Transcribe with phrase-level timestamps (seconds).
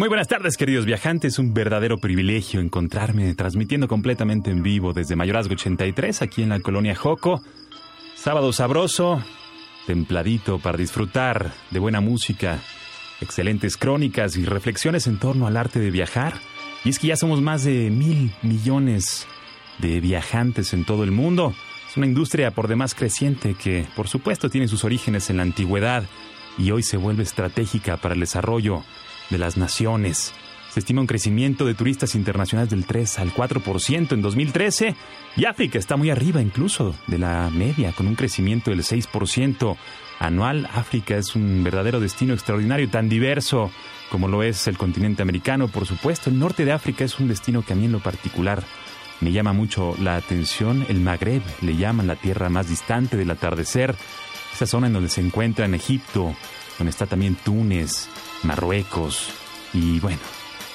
[0.00, 1.38] Muy buenas tardes, queridos viajantes.
[1.38, 6.96] Un verdadero privilegio encontrarme transmitiendo completamente en vivo desde Mayorazgo 83, aquí en la colonia
[6.96, 7.42] Joco.
[8.14, 9.22] Sábado sabroso,
[9.86, 12.60] templadito para disfrutar de buena música,
[13.20, 16.32] excelentes crónicas y reflexiones en torno al arte de viajar.
[16.82, 19.26] Y es que ya somos más de mil millones
[19.80, 21.52] de viajantes en todo el mundo.
[21.90, 26.04] Es una industria por demás creciente que, por supuesto, tiene sus orígenes en la antigüedad
[26.56, 28.82] y hoy se vuelve estratégica para el desarrollo
[29.30, 30.34] de las naciones.
[30.72, 34.94] Se estima un crecimiento de turistas internacionales del 3 al 4% en 2013
[35.36, 39.76] y África está muy arriba incluso de la media, con un crecimiento del 6%
[40.20, 40.68] anual.
[40.72, 43.72] África es un verdadero destino extraordinario, tan diverso
[44.10, 46.30] como lo es el continente americano, por supuesto.
[46.30, 48.62] El norte de África es un destino que a mí en lo particular
[49.20, 50.86] me llama mucho la atención.
[50.88, 53.96] El Magreb le llaman la tierra más distante del atardecer,
[54.52, 56.34] esa zona en donde se encuentra en Egipto,
[56.78, 58.08] donde está también Túnez,
[58.42, 59.28] Marruecos
[59.72, 60.20] y bueno,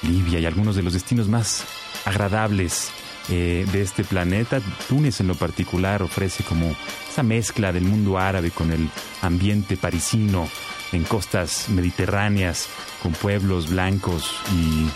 [0.02, 1.64] Libia y algunos de los destinos más
[2.04, 2.90] agradables
[3.28, 4.60] eh, de este planeta.
[4.88, 6.74] Túnez en lo particular ofrece como
[7.10, 8.88] esa mezcla del mundo árabe con el
[9.22, 10.48] ambiente parisino
[10.92, 12.68] en costas mediterráneas,
[13.02, 14.86] con pueblos blancos y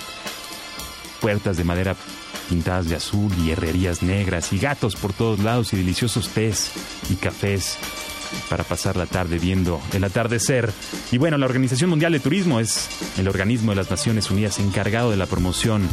[1.20, 1.96] puertas de madera
[2.48, 6.72] pintadas de azul y herrerías negras y gatos por todos lados y deliciosos tés
[7.08, 7.78] y cafés
[8.48, 10.70] para pasar la tarde viendo el atardecer.
[11.12, 15.10] Y bueno, la Organización Mundial de Turismo es el organismo de las Naciones Unidas encargado
[15.10, 15.88] de la promoción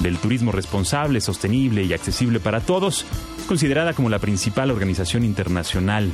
[0.00, 3.04] del turismo responsable, sostenible y accesible para todos.
[3.46, 6.12] Considerada como la principal organización internacional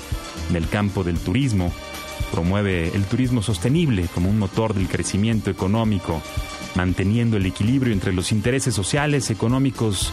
[0.50, 1.72] del campo del turismo.
[2.30, 6.22] Promueve el turismo sostenible como un motor del crecimiento económico,
[6.74, 10.12] manteniendo el equilibrio entre los intereses sociales, económicos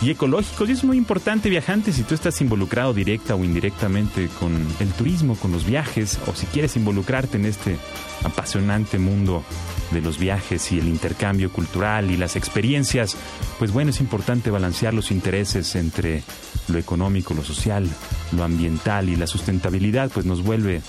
[0.00, 0.68] y ecológicos.
[0.68, 5.36] Y es muy importante, viajante, si tú estás involucrado directa o indirectamente con el turismo,
[5.36, 7.76] con los viajes, o si quieres involucrarte en este
[8.24, 9.44] apasionante mundo
[9.90, 13.16] de los viajes y el intercambio cultural y las experiencias,
[13.58, 16.22] pues bueno, es importante balancear los intereses entre
[16.68, 17.88] lo económico, lo social,
[18.32, 20.82] lo ambiental y la sustentabilidad, pues nos vuelve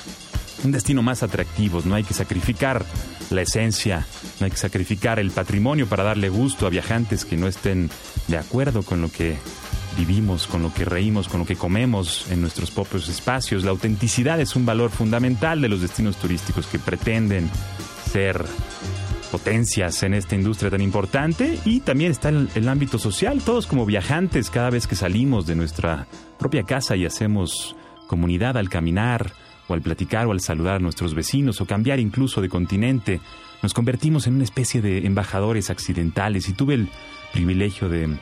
[0.63, 1.81] un destino más atractivo.
[1.85, 2.85] No hay que sacrificar
[3.29, 4.05] la esencia,
[4.39, 7.89] no hay que sacrificar el patrimonio para darle gusto a viajantes que no estén
[8.27, 9.37] de acuerdo con lo que
[9.97, 13.63] vivimos, con lo que reímos, con lo que comemos en nuestros propios espacios.
[13.63, 17.49] La autenticidad es un valor fundamental de los destinos turísticos que pretenden
[18.11, 18.45] ser
[19.31, 23.41] potencias en esta industria tan importante y también está el, el, ámbito social.
[23.43, 26.07] Todos como viajantes, cada vez que salimos de nuestra
[26.39, 27.75] propia casa y hacemos
[28.07, 29.33] comunidad al caminar
[29.69, 33.21] o al platicar o al saludar a nuestros vecinos o cambiar incluso de continente,
[33.61, 36.49] nos convertimos en una especie de embajadores accidentales.
[36.49, 36.89] Y tuve el
[37.31, 38.17] privilegio de,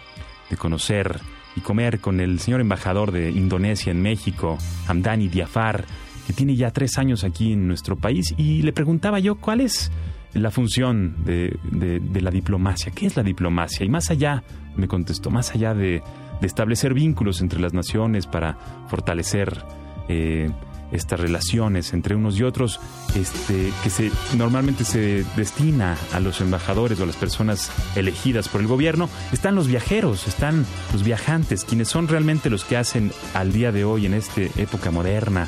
[0.57, 1.19] conocer
[1.56, 4.57] y comer con el señor embajador de Indonesia en México,
[4.88, 5.86] Hamdani Diafar,
[6.25, 9.91] que tiene ya tres años aquí en nuestro país, y le preguntaba yo cuál es
[10.34, 11.57] la función de,
[12.22, 14.44] la diplomacia, qué es la diplomacia, y más allá,
[14.75, 16.03] me contestó, más allá de,
[16.41, 18.57] de establecer vínculos entre las naciones para
[18.88, 19.63] fortalecer
[20.09, 20.50] eh,
[20.92, 22.80] estas relaciones entre unos y otros,
[23.16, 28.62] este, que se, normalmente se destina a los embajadores o a las personas elegidas por
[28.62, 33.52] el gobierno, están los viajeros, están los viajantes, quienes son realmente los que hacen al
[33.52, 35.48] día de hoy, en esta época moderna,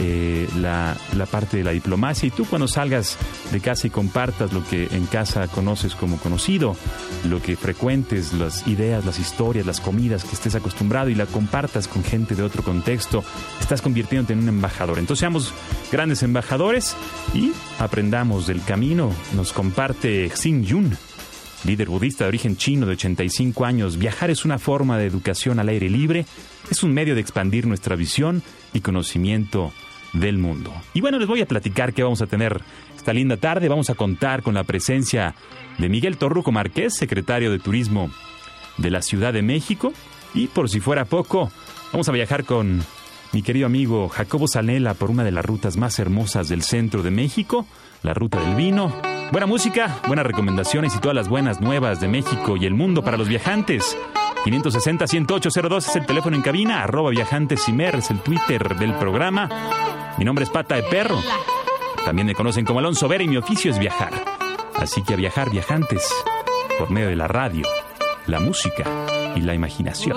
[0.00, 3.18] eh, la, la, parte de la diplomacia y tú cuando salgas
[3.52, 6.76] de casa y compartas lo que en casa conoces como conocido,
[7.28, 11.88] lo que frecuentes, las ideas, las historias, las comidas que estés acostumbrado y la compartas
[11.88, 13.24] con gente de otro contexto,
[13.60, 14.98] estás convirtiéndote en un embajador.
[14.98, 15.52] Entonces seamos
[15.90, 16.96] grandes embajadores
[17.32, 19.10] y aprendamos del camino.
[19.34, 20.96] Nos comparte Xin Yun
[21.64, 25.68] líder budista de origen chino de 85 años, viajar es una forma de educación al
[25.68, 26.26] aire libre,
[26.70, 28.42] es un medio de expandir nuestra visión
[28.72, 29.72] y conocimiento
[30.14, 30.72] del mundo.
[30.94, 32.60] Y bueno, les voy a platicar qué vamos a tener
[32.96, 33.68] esta linda tarde.
[33.68, 35.34] Vamos a contar con la presencia
[35.78, 38.10] de Miguel Torruco Márquez, secretario de Turismo
[38.78, 39.92] de la Ciudad de México.
[40.32, 41.50] Y por si fuera poco,
[41.92, 42.82] vamos a viajar con
[43.32, 47.10] mi querido amigo Jacobo Sanela por una de las rutas más hermosas del centro de
[47.10, 47.66] México,
[48.02, 48.92] la ruta del vino.
[49.32, 53.16] Buena música, buenas recomendaciones y todas las buenas nuevas de México y el mundo para
[53.16, 53.96] los viajantes.
[54.44, 59.48] 560-10802 es el teléfono en cabina, arroba viajantesimer es el Twitter del programa.
[60.16, 61.18] Mi nombre es Pata de Perro.
[62.04, 64.12] También me conocen como Alonso Vera y mi oficio es viajar.
[64.76, 66.08] Así que a viajar viajantes
[66.78, 67.66] por medio de la radio,
[68.26, 68.84] la música
[69.34, 70.16] y la imaginación.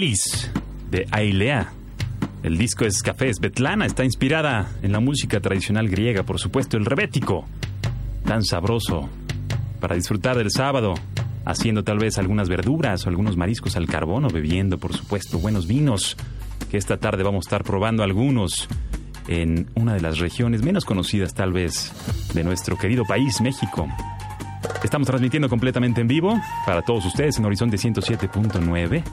[0.00, 1.74] De Ailea.
[2.42, 6.86] El disco es Café Svetlana, está inspirada en la música tradicional griega, por supuesto, el
[6.86, 7.44] rebético.
[8.24, 9.10] Tan sabroso
[9.78, 10.94] para disfrutar del sábado,
[11.44, 15.66] haciendo tal vez algunas verduras o algunos mariscos al carbón o bebiendo, por supuesto, buenos
[15.66, 16.16] vinos,
[16.70, 18.68] que esta tarde vamos a estar probando algunos
[19.28, 21.92] en una de las regiones menos conocidas tal vez
[22.32, 23.86] de nuestro querido país, México.
[24.82, 29.04] Estamos transmitiendo completamente en vivo para todos ustedes en Horizonte 107.9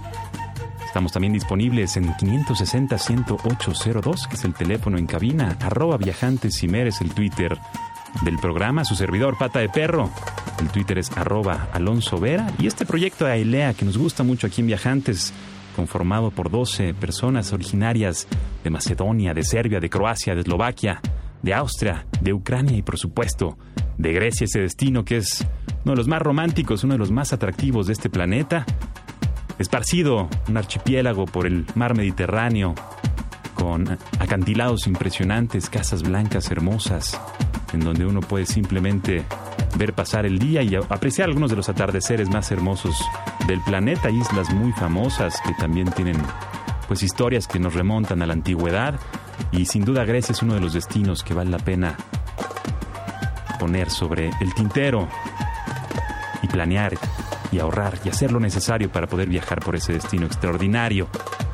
[0.98, 7.02] Estamos también disponibles en 560-10802, que es el teléfono en cabina, arroba viajantes y meres
[7.02, 7.56] el Twitter
[8.24, 10.10] del programa, su servidor Pata de Perro.
[10.60, 12.52] El Twitter es arroba Alonso Vera.
[12.58, 15.34] Y este proyecto de Ailea, que nos gusta mucho aquí en Viajantes,
[15.76, 18.28] conformado por 12 personas originarias
[18.64, 21.00] de Macedonia, de Serbia, de Croacia, de Eslovaquia,
[21.44, 23.56] de Austria, de Ucrania y por supuesto
[24.00, 25.46] de Grecia, ese destino que es
[25.84, 28.66] uno de los más románticos, uno de los más atractivos de este planeta
[29.60, 32.76] esparcido un archipiélago por el mar Mediterráneo,
[33.56, 37.20] con acantilados impresionantes, casas blancas hermosas,
[37.74, 39.24] en donde uno puede simplemente
[39.78, 43.04] ver pasar el día y apreciar algunos de los atardeceres más hermosos
[43.48, 46.18] del planeta, islas muy famosas que también tienen
[46.88, 49.00] pues historias que nos remontan a la antigüedad.
[49.52, 51.96] Y sin duda Grecia es uno de los destinos que vale la pena
[53.60, 55.08] poner sobre el tintero
[56.42, 56.98] y planear
[57.52, 61.08] y ahorrar y hacer lo necesario para poder viajar por ese destino extraordinario.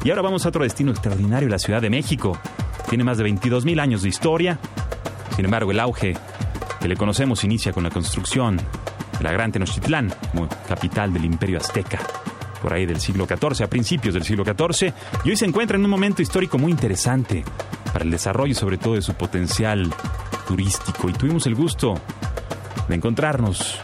[0.03, 2.37] Y ahora vamos a otro destino extraordinario, la Ciudad de México.
[2.89, 4.59] Tiene más de 22 mil años de historia.
[5.35, 6.15] Sin embargo, el auge
[6.79, 11.57] que le conocemos inicia con la construcción de la Gran Tenochtitlán como capital del Imperio
[11.57, 11.99] Azteca
[12.63, 14.93] por ahí del siglo XIV, a principios del siglo XIV,
[15.25, 17.43] y hoy se encuentra en un momento histórico muy interesante
[17.91, 19.93] para el desarrollo sobre todo de su potencial
[20.47, 21.09] turístico.
[21.09, 21.95] Y tuvimos el gusto
[22.87, 23.79] de encontrarnos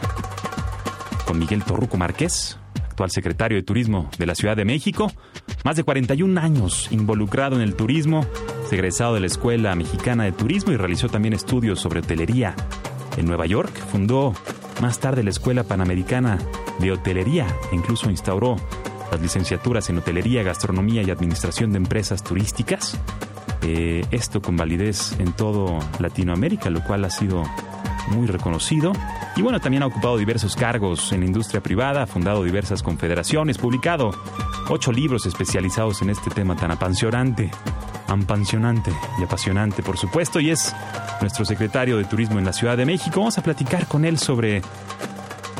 [1.30, 5.12] con Miguel Torruco Márquez, actual secretario de Turismo de la Ciudad de México.
[5.62, 8.26] Más de 41 años involucrado en el turismo,
[8.64, 12.56] es egresado de la Escuela Mexicana de Turismo y realizó también estudios sobre hotelería.
[13.16, 14.34] En Nueva York fundó
[14.82, 16.36] más tarde la Escuela Panamericana
[16.80, 18.56] de Hotelería e incluso instauró
[19.12, 22.98] las licenciaturas en Hotelería, Gastronomía y Administración de Empresas Turísticas.
[23.62, 27.44] Eh, esto con validez en todo Latinoamérica, lo cual ha sido
[28.08, 28.90] muy reconocido.
[29.36, 33.58] Y bueno, también ha ocupado diversos cargos en la industria privada, ha fundado diversas confederaciones,
[33.58, 34.10] publicado
[34.68, 37.50] ocho libros especializados en este tema tan apasionante,
[38.08, 40.74] apasionante y apasionante, por supuesto, y es
[41.20, 43.20] nuestro secretario de Turismo en la Ciudad de México.
[43.20, 44.62] Vamos a platicar con él sobre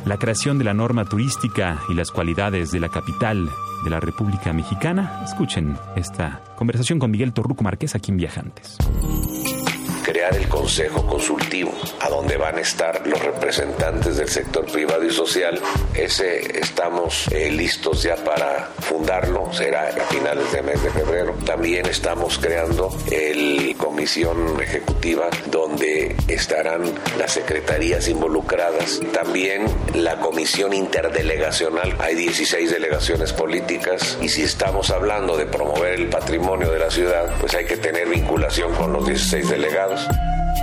[0.04, 3.48] la creación de la norma turística y las cualidades de la capital
[3.84, 5.22] de la República Mexicana.
[5.24, 8.78] Escuchen esta conversación con Miguel Torruco Márquez aquí en Viajantes
[10.02, 15.10] crear el Consejo Consultivo, a donde van a estar los representantes del sector privado y
[15.10, 15.60] social.
[15.94, 21.34] Ese estamos eh, listos ya para fundarlo, será a finales de mes de febrero.
[21.44, 26.82] También estamos creando el Comisión Ejecutiva, donde estarán
[27.18, 29.00] las secretarías involucradas.
[29.12, 31.96] También la Comisión Interdelegacional.
[31.98, 37.34] Hay 16 delegaciones políticas y si estamos hablando de promover el patrimonio de la ciudad,
[37.40, 39.89] pues hay que tener vinculación con los 16 delegados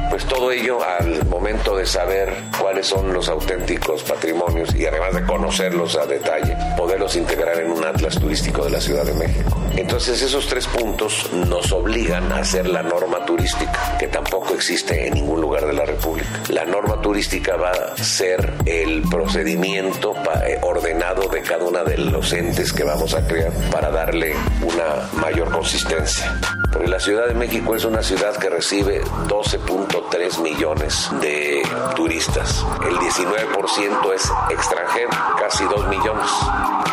[0.10, 5.24] pues todo ello al momento de saber cuáles son los auténticos patrimonios y además de
[5.24, 9.67] conocerlos a detalle, poderlos integrar en un atlas turístico de la Ciudad de México.
[9.78, 15.14] Entonces esos tres puntos nos obligan a hacer la norma turística, que tampoco existe en
[15.14, 16.28] ningún lugar de la República.
[16.50, 20.16] La norma turística va a ser el procedimiento
[20.46, 25.10] eh, ordenado de cada una de los entes que vamos a crear para darle una
[25.22, 26.40] mayor consistencia.
[26.74, 31.62] Porque la Ciudad de México es una ciudad que recibe 12.3 millones de
[31.96, 32.66] turistas.
[32.84, 36.30] El 19% es extranjero, casi 2 millones.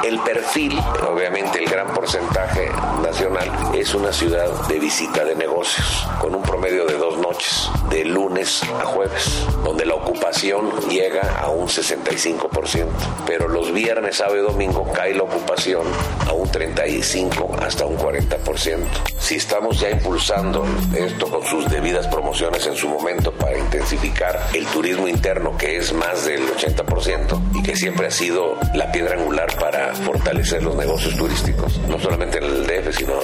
[0.04, 6.34] El perfil, obviamente el gran porcentaje nacional, es una ciudad de visita de negocios, con
[6.34, 11.68] un promedio de dos noches, de lunes a jueves, donde la ocupación llega a un
[11.68, 12.86] 65%.
[13.26, 15.86] Pero los viernes, sábado y domingo cae la ocupación
[16.28, 18.78] a un 35 hasta un 40%.
[19.18, 20.64] Si estamos ya impulsando
[20.96, 25.92] esto con sus debidas promociones en su momento para intensificar el turismo interno, que es
[25.92, 31.16] más del 80% y que siempre ha sido la piedra angular para fortalecer los negocios
[31.16, 33.14] turísticos, no solamente en el DF, sino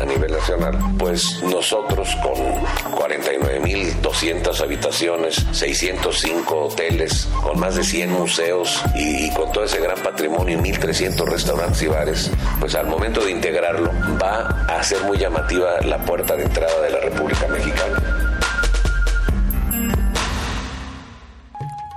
[0.00, 2.34] a nivel nacional, pues nosotros con
[2.92, 9.98] 49.200 habitaciones, 605 hoteles, con más de 100 museos y, y con todo ese gran
[9.98, 13.90] patrimonio y 1.300 restaurantes y bares, pues al momento de integrarlo
[14.22, 18.16] va a ser muy llamativa la puerta de entrada de la República Mexicana.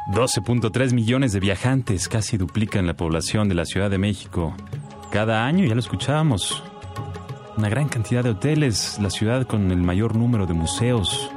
[0.10, 4.56] 12.3 millones de viajantes casi duplican la población de la Ciudad de México.
[5.12, 6.64] Cada año, ya lo escuchábamos,
[7.60, 11.30] una gran cantidad de hoteles, la ciudad con el mayor número de museos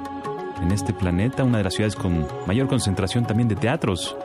[0.62, 4.16] en este planeta, una de las ciudades con mayor concentración también de teatros,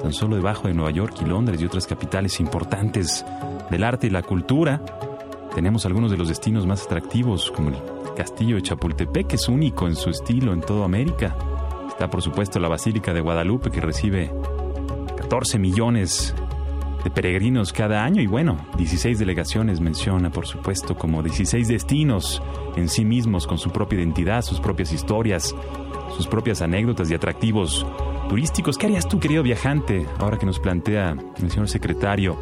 [0.00, 3.26] tan solo debajo de Nueva York y Londres y otras capitales importantes
[3.70, 4.80] del arte y la cultura.
[5.54, 7.76] Tenemos algunos de los destinos más atractivos, como el
[8.16, 11.36] Castillo de Chapultepec, que es único en su estilo en toda América.
[11.88, 14.32] Está por supuesto la Basílica de Guadalupe que recibe
[15.18, 16.34] 14 millones
[17.08, 22.42] de peregrinos cada año y bueno, 16 delegaciones menciona por supuesto como 16 destinos
[22.76, 25.54] en sí mismos con su propia identidad, sus propias historias,
[26.16, 27.86] sus propias anécdotas y atractivos
[28.28, 28.76] turísticos.
[28.76, 32.38] ¿Qué harías tú, querido viajante, ahora que nos plantea el señor secretario,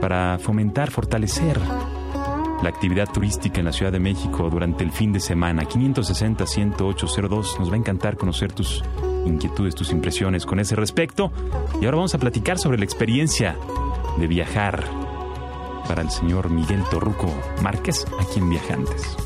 [0.00, 5.20] para fomentar, fortalecer la actividad turística en la Ciudad de México durante el fin de
[5.20, 5.62] semana.
[5.62, 7.58] 560-10802.
[7.58, 8.82] Nos va a encantar conocer tus
[9.26, 11.32] inquietudes, tus impresiones con ese respecto.
[11.80, 13.56] Y ahora vamos a platicar sobre la experiencia
[14.16, 14.84] de viajar
[15.88, 19.16] para el señor Miguel Torruco Márquez, aquí en Viajantes.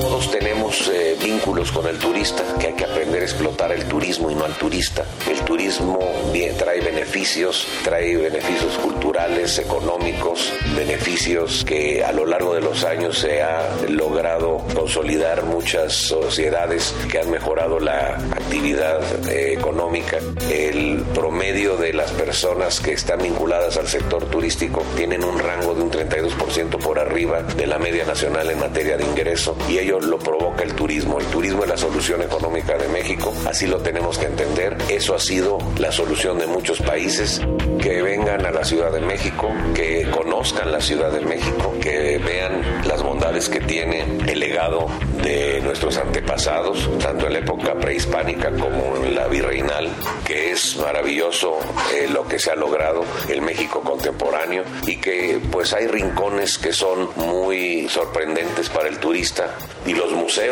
[0.00, 4.30] Todos tenemos eh, vínculos con el turista, que hay que aprender a explotar el turismo
[4.30, 5.04] y no al turista.
[5.28, 5.98] El turismo
[6.32, 13.18] bien, trae beneficios, trae beneficios culturales, económicos, beneficios que a lo largo de los años
[13.18, 20.18] se ha logrado consolidar muchas sociedades que han mejorado la actividad eh, económica.
[20.50, 25.82] El promedio de las personas que están vinculadas al sector turístico tienen un rango de
[25.82, 30.18] un 32% por arriba de la media nacional en materia de ingreso y ello lo
[30.18, 31.18] provoca el turismo.
[31.18, 34.76] El turismo es la solución económica de México, así lo tenemos que entender.
[34.88, 37.40] Eso ha sido la solución de muchos países
[37.80, 42.82] que vengan a la Ciudad de México que conozcan la Ciudad de México, que vean
[42.86, 44.88] las bondades que tiene el legado
[45.22, 49.88] de nuestros antepasados, tanto en la época prehispánica como en la virreinal,
[50.24, 51.58] que es maravilloso
[51.94, 56.72] eh, lo que se ha logrado el México contemporáneo y que pues hay rincones que
[56.72, 60.49] son muy sorprendentes para el turista y los museos.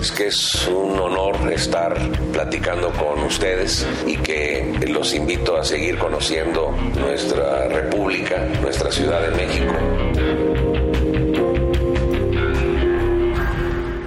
[0.00, 1.96] Es que es un honor estar
[2.32, 9.36] platicando con ustedes y que los invito a seguir conociendo nuestra república, nuestra Ciudad de
[9.36, 9.74] México.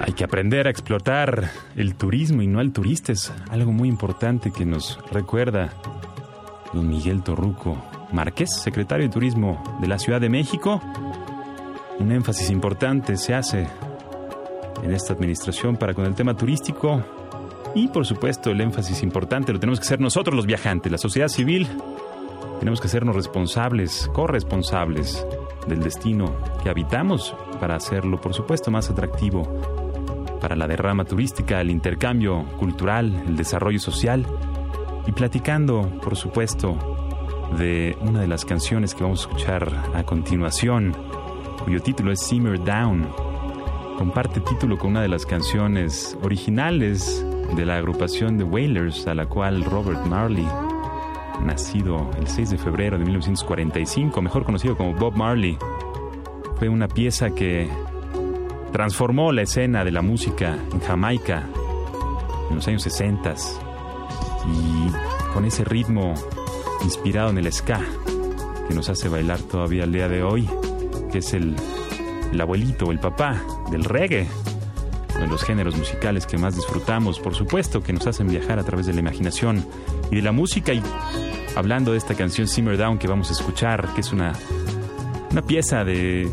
[0.00, 3.12] Hay que aprender a explotar el turismo y no al turista.
[3.12, 5.74] Es algo muy importante que nos recuerda
[6.72, 7.76] don Miguel Torruco
[8.12, 10.80] Márquez, secretario de Turismo de la Ciudad de México.
[11.98, 13.66] Un énfasis importante se hace
[14.82, 17.02] en esta administración para con el tema turístico
[17.74, 21.28] y por supuesto el énfasis importante lo tenemos que hacer nosotros los viajantes, la sociedad
[21.28, 21.68] civil.
[22.58, 25.26] Tenemos que hacernos responsables, corresponsables
[25.66, 29.44] del destino que habitamos para hacerlo por supuesto más atractivo
[30.40, 34.26] para la derrama turística, el intercambio cultural, el desarrollo social
[35.06, 36.76] y platicando por supuesto
[37.56, 40.94] de una de las canciones que vamos a escuchar a continuación,
[41.64, 43.29] cuyo título es Simmer Down.
[44.00, 47.22] Comparte título con una de las canciones originales
[47.54, 50.48] de la agrupación The Wailers, a la cual Robert Marley,
[51.44, 55.58] nacido el 6 de febrero de 1945, mejor conocido como Bob Marley,
[56.56, 57.68] fue una pieza que
[58.72, 61.46] transformó la escena de la música en Jamaica
[62.48, 63.34] en los años 60
[64.46, 66.14] y con ese ritmo
[66.84, 67.82] inspirado en el ska,
[68.66, 70.48] que nos hace bailar todavía al día de hoy,
[71.12, 71.54] que es el,
[72.32, 74.26] el abuelito, el papá del reggae,
[75.18, 78.86] de los géneros musicales que más disfrutamos, por supuesto, que nos hacen viajar a través
[78.86, 79.64] de la imaginación
[80.10, 80.72] y de la música.
[80.72, 80.82] Y
[81.56, 84.32] hablando de esta canción Simmer Down que vamos a escuchar, que es una,
[85.30, 86.30] una pieza de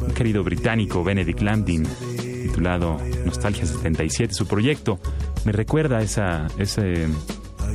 [0.00, 1.86] un querido británico, Benedict Lambdin,
[2.16, 4.98] titulado Nostalgia 77, su proyecto,
[5.44, 7.08] me recuerda esa, ese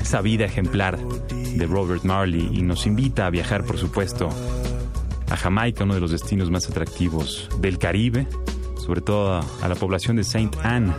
[0.05, 4.29] esa vida ejemplar de Robert Marley y nos invita a viajar, por supuesto,
[5.29, 8.27] a Jamaica, uno de los destinos más atractivos del Caribe,
[8.77, 10.93] sobre todo a la población de Saint Anne,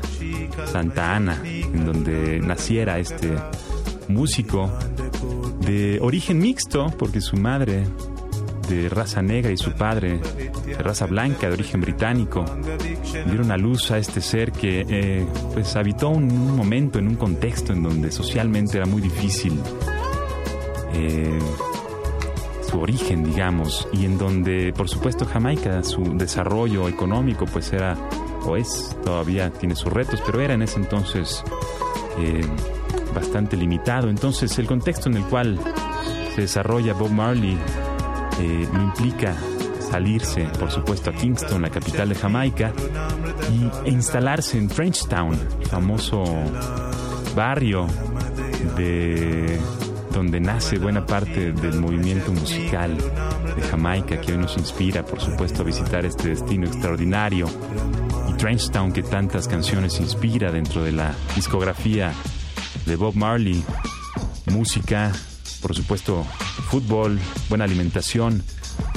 [0.67, 3.35] Santa Ana, en donde naciera este
[4.09, 4.71] músico
[5.61, 7.85] de origen mixto, porque su madre
[8.69, 10.21] de raza negra y su padre
[10.67, 12.45] de raza blanca de origen británico
[13.27, 17.73] dieron a luz a este ser que eh, pues habitó un, momento en un contexto
[17.73, 19.61] en donde socialmente era muy difícil
[20.95, 21.39] eh,
[22.69, 27.97] su origen digamos y en donde por supuesto Jamaica su desarrollo económico pues era
[28.45, 31.43] o es todavía tiene sus retos pero era en ese entonces
[32.19, 32.41] eh,
[33.15, 34.09] bastante limitado.
[34.09, 35.59] Entonces el contexto en el cual
[36.35, 37.59] se desarrolla Bob Marley
[38.41, 39.35] eh, implica
[39.91, 42.73] salirse, por supuesto, a Kingston, la capital de Jamaica,
[43.53, 45.39] y, e instalarse en Frenchtown,
[45.71, 46.25] famoso
[47.35, 47.87] barrio
[48.77, 49.59] de
[50.17, 55.61] donde nace buena parte del movimiento musical de Jamaica que hoy nos inspira, por supuesto,
[55.61, 57.47] a visitar este destino extraordinario.
[58.27, 62.15] Y Trenchtown que tantas canciones inspira dentro de la discografía
[62.87, 63.63] de Bob Marley,
[64.47, 65.13] música,
[65.61, 66.25] por supuesto,
[66.71, 67.19] fútbol,
[67.51, 68.43] buena alimentación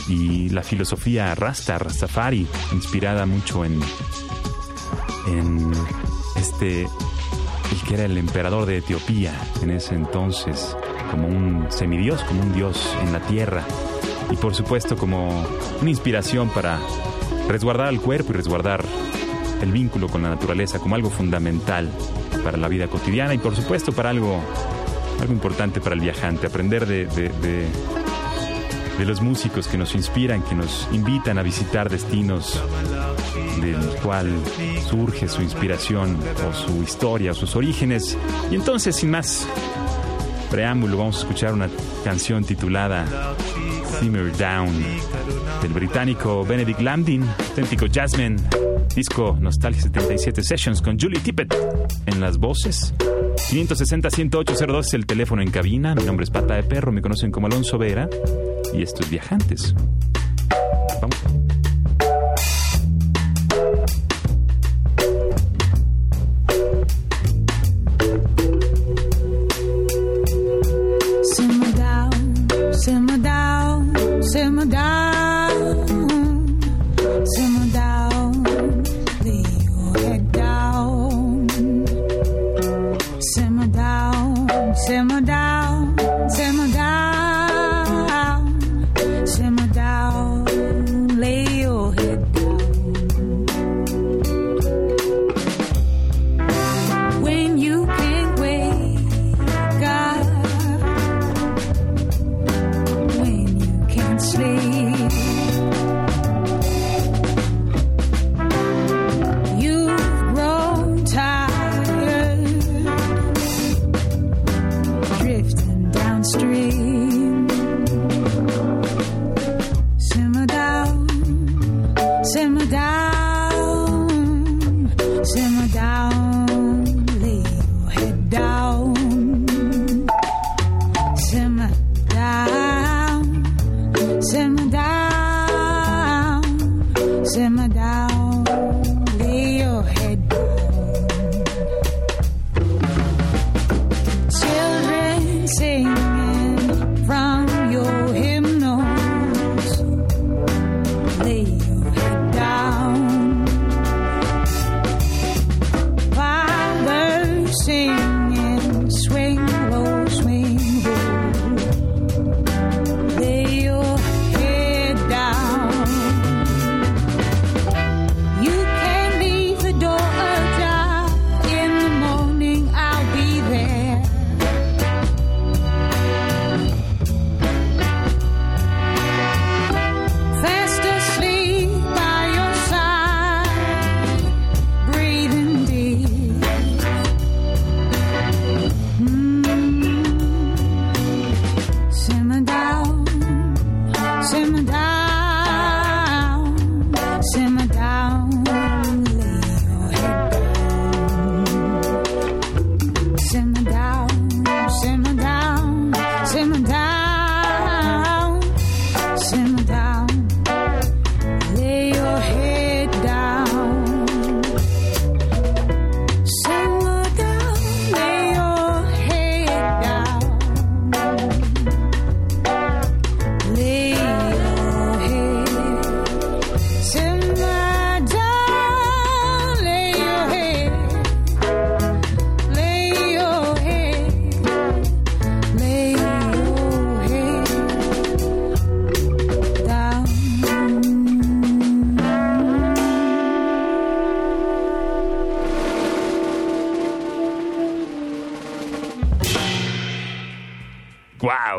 [0.07, 3.77] y la filosofía Rasta, Rastafari, inspirada mucho en,
[5.27, 5.71] en
[6.37, 10.77] este, el que era el emperador de Etiopía en ese entonces,
[11.11, 13.63] como un semidios, como un dios en la tierra,
[14.31, 15.45] y por supuesto como
[15.81, 16.79] una inspiración para
[17.47, 18.83] resguardar el cuerpo y resguardar
[19.61, 21.89] el vínculo con la naturaleza como algo fundamental
[22.43, 24.39] para la vida cotidiana y por supuesto para algo
[25.19, 27.67] algo importante para el viajante, aprender de, de,
[29.05, 32.61] los músicos que nos inspiran, que nos invitan a visitar destinos
[33.61, 34.29] del cual
[34.89, 36.17] surge su inspiración
[36.47, 38.17] o su historia o sus orígenes.
[38.51, 39.47] Y entonces, sin más
[40.49, 41.69] preámbulo, vamos a escuchar una
[42.03, 43.05] canción titulada
[43.99, 44.73] Simmer Down
[45.61, 48.37] del británico Benedict Lambdin, auténtico jazzman,
[48.95, 51.55] disco Nostalgia 77 Sessions con Julie Tippett
[52.05, 52.93] en las voces
[53.49, 55.95] 560-10802 es el teléfono en cabina.
[55.95, 58.07] Mi nombre es Pata de Perro, me conocen como Alonso Vera.
[58.73, 59.73] Y esto es Viajantes.
[61.01, 61.48] Vamos.
[74.31, 75.08] Simmer down,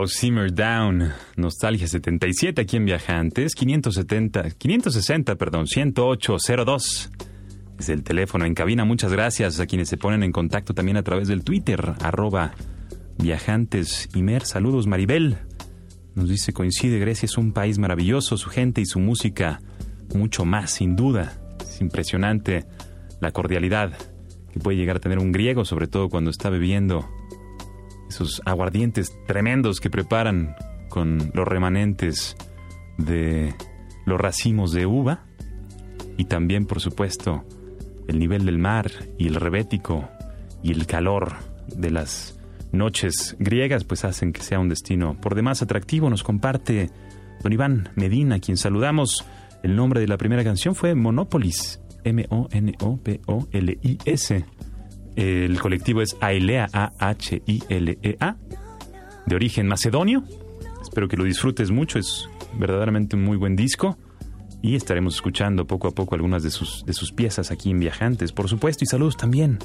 [0.08, 7.10] Simmer Down, Nostalgia 77 aquí en Viajantes, 570, 560, perdón, 10802.
[7.78, 8.84] Es el teléfono en cabina.
[8.84, 12.52] Muchas gracias a quienes se ponen en contacto también a través del Twitter, arroba
[13.18, 14.08] Viajantes.
[14.44, 15.38] Saludos, Maribel.
[16.14, 19.60] Nos dice, coincide, Grecia es un país maravilloso, su gente y su música
[20.14, 21.32] mucho más, sin duda.
[21.60, 22.64] Es impresionante
[23.20, 23.92] la cordialidad
[24.52, 27.08] que puede llegar a tener un griego, sobre todo cuando está bebiendo
[28.10, 30.54] esos aguardientes tremendos que preparan
[30.88, 32.36] con los remanentes
[32.98, 33.54] de
[34.04, 35.24] los racimos de uva
[36.16, 37.44] y también, por supuesto,
[38.08, 40.08] el nivel del mar y el rebético
[40.62, 41.36] y el calor
[41.68, 42.38] de las
[42.72, 46.10] noches griegas pues hacen que sea un destino por demás atractivo.
[46.10, 46.90] Nos comparte
[47.42, 49.24] don Iván Medina, quien saludamos.
[49.62, 52.74] El nombre de la primera canción fue Monopolis, M-O-N-O-P-O-L-I-S.
[55.16, 58.36] El colectivo es Ailea, A-H-I-L-E-A,
[59.26, 60.24] de origen macedonio.
[60.82, 63.98] Espero que lo disfrutes mucho, es verdaderamente un muy buen disco.
[64.62, 68.32] Y estaremos escuchando poco a poco algunas de sus, de sus piezas aquí en Viajantes,
[68.32, 68.84] por supuesto.
[68.84, 69.58] Y saludos también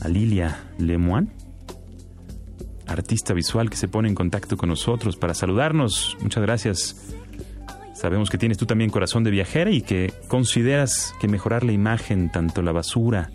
[0.00, 1.28] a Lilia Lemoine,
[2.86, 6.16] artista visual que se pone en contacto con nosotros para saludarnos.
[6.20, 7.14] Muchas gracias.
[7.94, 12.30] Sabemos que tienes tú también corazón de viajera y que consideras que mejorar la imagen,
[12.30, 13.30] tanto la basura,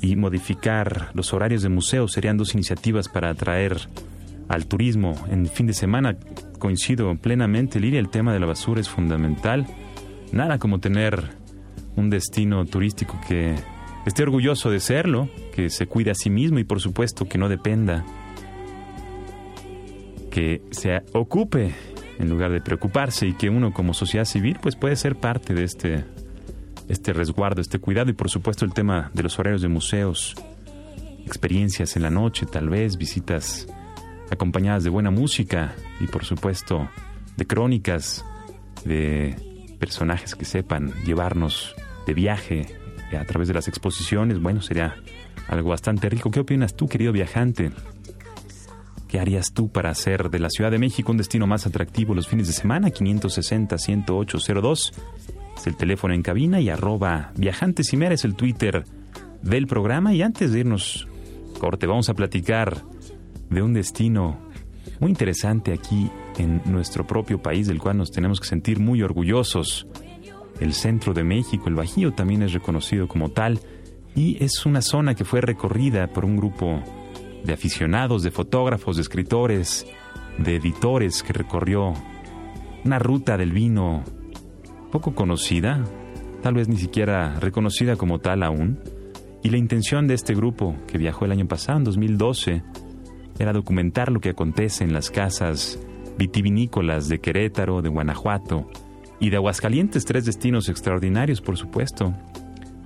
[0.00, 3.78] y modificar los horarios de museos serían dos iniciativas para atraer
[4.48, 6.16] al turismo en fin de semana.
[6.58, 9.66] Coincido plenamente, Liria, el tema de la basura es fundamental.
[10.32, 11.30] Nada como tener
[11.96, 13.54] un destino turístico que
[14.06, 17.48] esté orgulloso de serlo, que se cuide a sí mismo y por supuesto que no
[17.48, 18.04] dependa,
[20.30, 21.74] que se ocupe
[22.18, 25.64] en lugar de preocuparse y que uno como sociedad civil pues puede ser parte de
[25.64, 26.04] este
[26.88, 30.34] este resguardo, este cuidado y por supuesto el tema de los horarios de museos,
[31.24, 33.66] experiencias en la noche, tal vez visitas
[34.30, 36.88] acompañadas de buena música y por supuesto
[37.36, 38.24] de crónicas,
[38.84, 39.36] de
[39.78, 41.74] personajes que sepan llevarnos
[42.06, 42.66] de viaje
[43.18, 44.96] a través de las exposiciones, bueno, sería
[45.48, 46.30] algo bastante rico.
[46.30, 47.70] ¿Qué opinas tú, querido viajante?
[49.08, 52.26] ¿Qué harías tú para hacer de la Ciudad de México un destino más atractivo los
[52.26, 52.90] fines de semana?
[52.90, 54.92] 560 10802
[55.56, 58.84] es el teléfono en cabina y arroba viajantes y es el Twitter
[59.42, 60.14] del programa.
[60.14, 61.08] Y antes de irnos,
[61.58, 62.82] corte, vamos a platicar
[63.50, 64.38] de un destino
[65.00, 69.86] muy interesante aquí en nuestro propio país, del cual nos tenemos que sentir muy orgullosos.
[70.60, 73.60] El centro de México, el Bajío, también es reconocido como tal
[74.14, 76.82] y es una zona que fue recorrida por un grupo
[77.44, 79.86] de aficionados, de fotógrafos, de escritores,
[80.38, 81.92] de editores que recorrió
[82.84, 84.02] una ruta del vino
[84.96, 85.84] poco conocida,
[86.42, 88.78] tal vez ni siquiera reconocida como tal aún,
[89.42, 92.62] y la intención de este grupo, que viajó el año pasado, en 2012,
[93.38, 95.78] era documentar lo que acontece en las casas
[96.16, 98.70] vitivinícolas de Querétaro, de Guanajuato
[99.20, 102.14] y de Aguascalientes, tres destinos extraordinarios, por supuesto,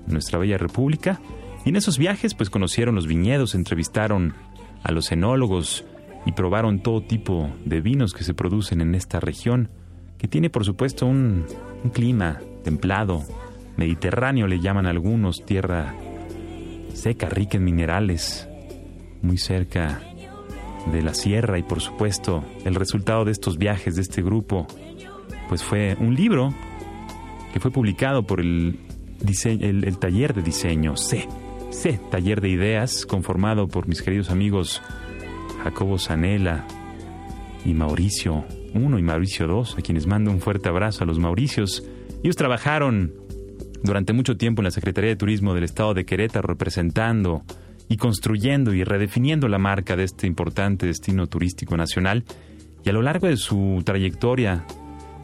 [0.09, 1.21] en nuestra bella república.
[1.65, 4.35] Y en esos viajes, pues conocieron los viñedos, entrevistaron
[4.83, 5.85] a los enólogos
[6.27, 9.71] y probaron todo tipo de vinos que se producen en esta región,
[10.19, 11.47] que tiene, por supuesto, un
[11.85, 13.23] un clima templado,
[13.77, 15.95] mediterráneo le llaman algunos, tierra
[16.93, 18.49] seca, rica en minerales,
[19.23, 20.01] muy cerca
[20.93, 24.67] de la sierra y por supuesto el resultado de estos viajes de este grupo
[25.49, 26.55] pues fue un libro
[27.53, 28.79] que fue publicado por el,
[29.99, 31.29] taller de diseño C,
[31.71, 34.81] C, taller de ideas conformado por mis queridos amigos
[35.63, 36.65] Jacobo Zanella
[37.65, 38.45] y Mauricio
[38.75, 41.83] uno y Mauricio dos, a quienes mando un fuerte abrazo a los Mauricios.
[42.23, 43.13] Ellos trabajaron
[43.83, 47.43] durante mucho tiempo en la Secretaría de Turismo del Estado de Querétaro representando
[47.89, 52.25] y construyendo y redefiniendo la marca de este importante destino turístico nacional.
[52.85, 54.65] Y a lo largo de su trayectoria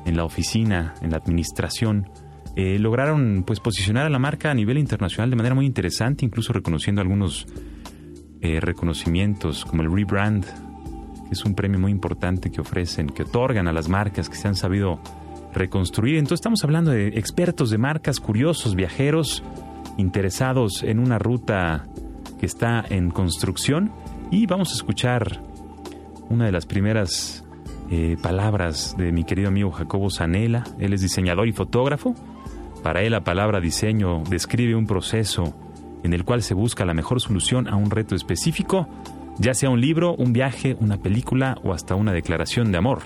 [0.04, 2.08] en la oficina, en la administración,
[2.56, 6.52] eh, lograron pues posicionar a la marca a nivel internacional de manera muy interesante, incluso
[6.52, 7.46] reconociendo algunos
[8.40, 10.46] eh, reconocimientos como el rebrand,
[11.30, 14.54] es un premio muy importante que ofrecen, que otorgan a las marcas que se han
[14.54, 15.00] sabido
[15.52, 16.16] reconstruir.
[16.16, 19.42] Entonces estamos hablando de expertos de marcas, curiosos, viajeros,
[19.96, 21.86] interesados en una ruta
[22.38, 23.92] que está en construcción
[24.30, 25.40] y vamos a escuchar
[26.28, 27.44] una de las primeras
[27.90, 30.64] eh, palabras de mi querido amigo Jacobo Zanella.
[30.78, 32.14] Él es diseñador y fotógrafo.
[32.82, 35.54] Para él la palabra diseño describe un proceso
[36.02, 38.88] en el cual se busca la mejor solución a un reto específico,
[39.38, 43.02] ya sea un libro, un viaje, una película o hasta una declaración de amor.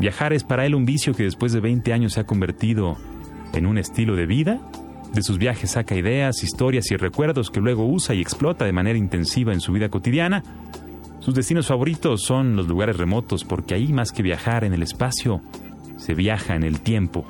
[0.00, 2.96] Viajar es para él un vicio que después de 20 años se ha convertido
[3.52, 4.60] en un estilo de vida.
[5.12, 8.98] De sus viajes saca ideas, historias y recuerdos que luego usa y explota de manera
[8.98, 10.42] intensiva en su vida cotidiana.
[11.20, 15.40] Sus destinos favoritos son los lugares remotos porque ahí más que viajar en el espacio,
[15.96, 17.24] se viaja en el tiempo.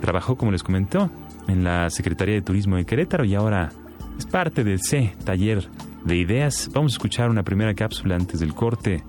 [0.00, 1.10] Trabajó, como les comentó,
[1.48, 3.70] en la Secretaría de Turismo de Querétaro y ahora
[4.18, 5.68] es parte del C, taller
[6.04, 6.70] de ideas.
[6.72, 9.02] Vamos a escuchar una primera cápsula antes del corte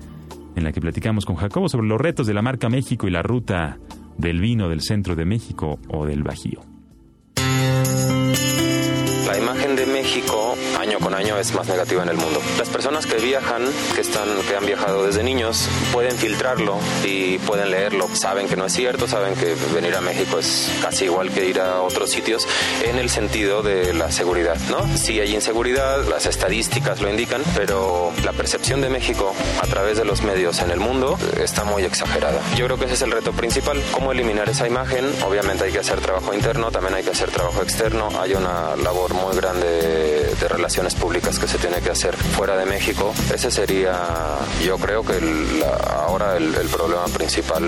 [0.56, 3.22] en la que platicamos con Jacobo sobre los retos de la marca México y la
[3.22, 3.80] ruta
[4.18, 6.62] del vino del centro de México o del Bajío.
[9.28, 10.51] La imagen de México
[11.02, 12.42] con año es más negativa en el mundo.
[12.58, 13.64] Las personas que viajan,
[13.96, 18.08] que están, que han viajado desde niños, pueden filtrarlo y pueden leerlo.
[18.14, 21.60] Saben que no es cierto, saben que venir a México es casi igual que ir
[21.60, 22.48] a otros sitios
[22.84, 24.98] en el sentido de la seguridad, ¿no?
[24.98, 30.06] Sí hay inseguridad, las estadísticas lo indican, pero la percepción de México a través de
[30.06, 32.42] los medios en el mundo está muy exagerada.
[32.56, 35.12] Yo creo que ese es el reto principal, cómo eliminar esa imagen.
[35.26, 38.10] Obviamente hay que hacer trabajo interno, también hay que hacer trabajo externo.
[38.20, 40.48] Hay una labor muy grande de
[40.92, 43.14] relación públicas que se tiene que hacer fuera de México.
[43.34, 43.94] Ese sería,
[44.64, 45.20] yo creo que
[45.90, 47.64] ahora el, problema principal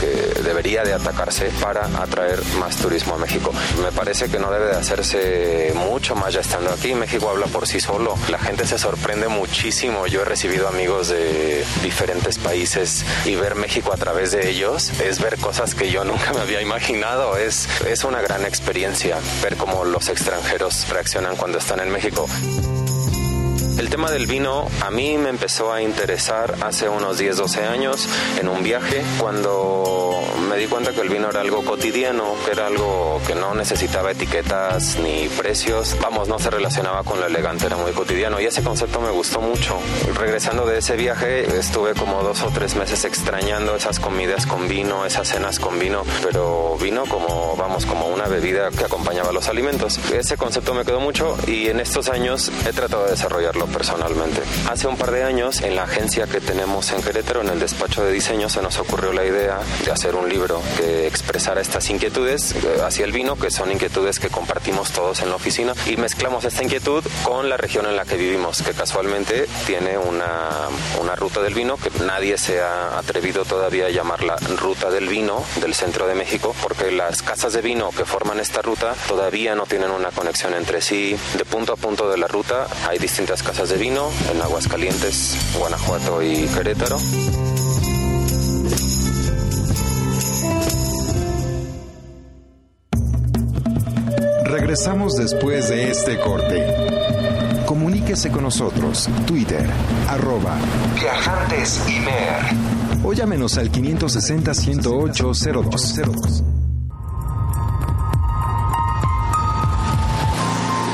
[0.00, 3.52] que debería de atacarse para atraer más turismo a México.
[3.82, 6.94] Me parece que no debe de hacerse mucho más ya estando aquí.
[6.94, 8.14] México habla por sí solo.
[8.28, 10.06] La gente se sorprende muchísimo.
[10.06, 15.20] Yo he recibido amigos de diferentes países y ver México a través de ellos es
[15.20, 17.36] ver cosas que yo nunca me había imaginado.
[17.36, 22.28] Es, es una gran experiencia ver cómo los extranjeros reaccionan cuando están en México.
[22.58, 23.27] あ。
[23.78, 28.08] El tema del vino a mí me empezó a interesar hace unos 10, 12 años
[28.40, 32.66] en un viaje cuando me di cuenta que el vino era algo cotidiano, que era
[32.66, 35.96] algo que no necesitaba etiquetas ni precios.
[36.02, 39.40] Vamos, no se relacionaba con lo elegante, era muy cotidiano y ese concepto me gustó
[39.40, 39.78] mucho.
[40.14, 45.06] Regresando de ese viaje estuve como dos o tres meses extrañando esas comidas con vino,
[45.06, 49.98] esas cenas con vino, pero vino como, vamos, como una bebida que acompañaba los alimentos.
[50.12, 54.42] Ese concepto me quedó mucho y en estos años he tratado de desarrollarlo personalmente.
[54.68, 58.04] Hace un par de años, en la agencia que tenemos en Querétaro, en el despacho
[58.04, 62.52] de diseño, se nos ocurrió la idea de hacer un libro que expresara estas inquietudes
[62.52, 66.44] eh, hacia el vino, que son inquietudes que compartimos todos en la oficina, y mezclamos
[66.44, 70.68] esta inquietud con la región en la que vivimos, que casualmente tiene una,
[71.00, 75.44] una ruta del vino que nadie se ha atrevido todavía a llamarla ruta del vino
[75.60, 79.66] del centro de México, porque las casas de vino que forman esta ruta todavía no
[79.66, 81.16] tienen una conexión entre sí.
[81.36, 86.22] De punto a punto de la ruta hay distintas casas de vino en Aguascalientes, Guanajuato
[86.22, 86.96] y Querétaro.
[94.44, 96.64] Regresamos después de este corte.
[97.66, 99.08] Comuníquese con nosotros.
[99.26, 99.68] Twitter,
[100.06, 100.56] arroba
[100.94, 101.82] Viajantes
[103.02, 106.44] O llámenos al 560-108-0202.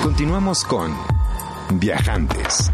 [0.03, 1.13] Continuamos con
[1.72, 2.70] Viajantes.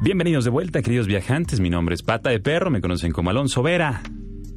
[0.00, 1.60] Bienvenidos de vuelta, queridos viajantes.
[1.60, 4.02] Mi nombre es Pata de Perro, me conocen como Alonso Vera.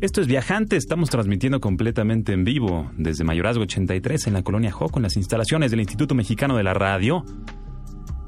[0.01, 4.99] Esto es Viajantes, estamos transmitiendo completamente en vivo desde Mayorazgo 83 en la colonia Joco,
[4.99, 7.23] en las instalaciones del Instituto Mexicano de la Radio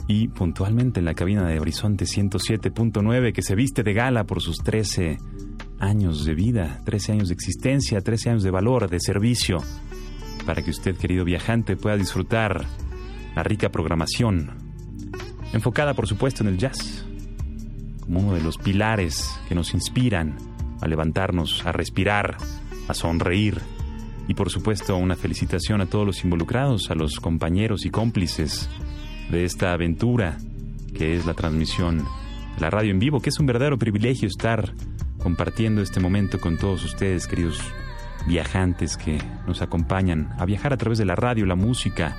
[0.08, 4.58] y puntualmente en la cabina de Horizonte 107.9 que se viste de gala por sus
[4.58, 5.20] 13
[5.80, 9.64] años de vida, 13 años de existencia, 13 años de valor, de servicio,
[10.46, 12.66] para que usted, querido viajante, pueda disfrutar
[13.36, 14.52] la rica programación,
[15.54, 17.06] enfocada por supuesto en el jazz,
[18.02, 20.36] como uno de los pilares que nos inspiran
[20.82, 22.38] a levantarnos, a respirar,
[22.88, 23.60] a sonreír.
[24.28, 28.70] Y por supuesto una felicitación a todos los involucrados, a los compañeros y cómplices
[29.32, 30.38] de esta aventura
[30.94, 32.00] que es la transmisión
[32.56, 34.74] de la radio en vivo, que es un verdadero privilegio estar
[35.22, 37.62] compartiendo este momento con todos ustedes, queridos
[38.28, 42.18] viajantes que nos acompañan a viajar a través de la radio, la música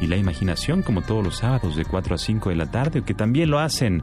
[0.00, 3.04] y la imaginación como todos los sábados de 4 a 5 de la tarde, o
[3.04, 4.02] que también lo hacen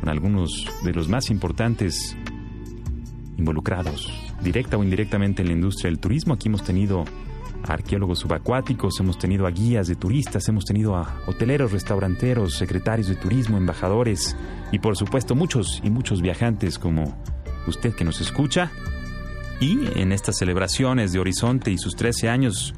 [0.00, 2.16] con algunos de los más importantes
[3.36, 6.34] involucrados, directa o indirectamente en la industria del turismo.
[6.34, 7.04] Aquí hemos tenido
[7.64, 13.08] a arqueólogos subacuáticos, hemos tenido a guías de turistas, hemos tenido a hoteleros, restauranteros, secretarios
[13.08, 14.36] de turismo, embajadores
[14.72, 17.16] y por supuesto muchos y muchos viajantes como
[17.66, 18.70] usted que nos escucha.
[19.58, 22.74] Y en estas celebraciones de Horizonte y sus 13 años,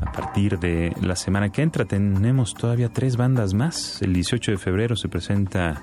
[0.00, 4.02] a partir de la semana que entra tenemos todavía tres bandas más.
[4.02, 5.80] El 18 de febrero se presenta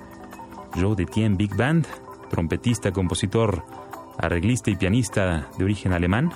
[0.76, 1.88] Joe de Tien Big Band,
[2.34, 3.64] trompetista, compositor,
[4.18, 6.34] arreglista y pianista de origen alemán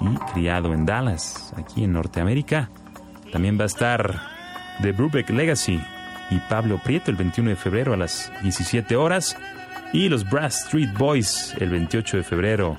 [0.00, 2.70] y criado en Dallas, aquí en Norteamérica.
[3.32, 4.18] También va a estar
[4.80, 5.78] The Brubeck Legacy
[6.30, 9.36] y Pablo Prieto el 21 de febrero a las 17 horas
[9.92, 12.78] y los Brass Street Boys el 28 de febrero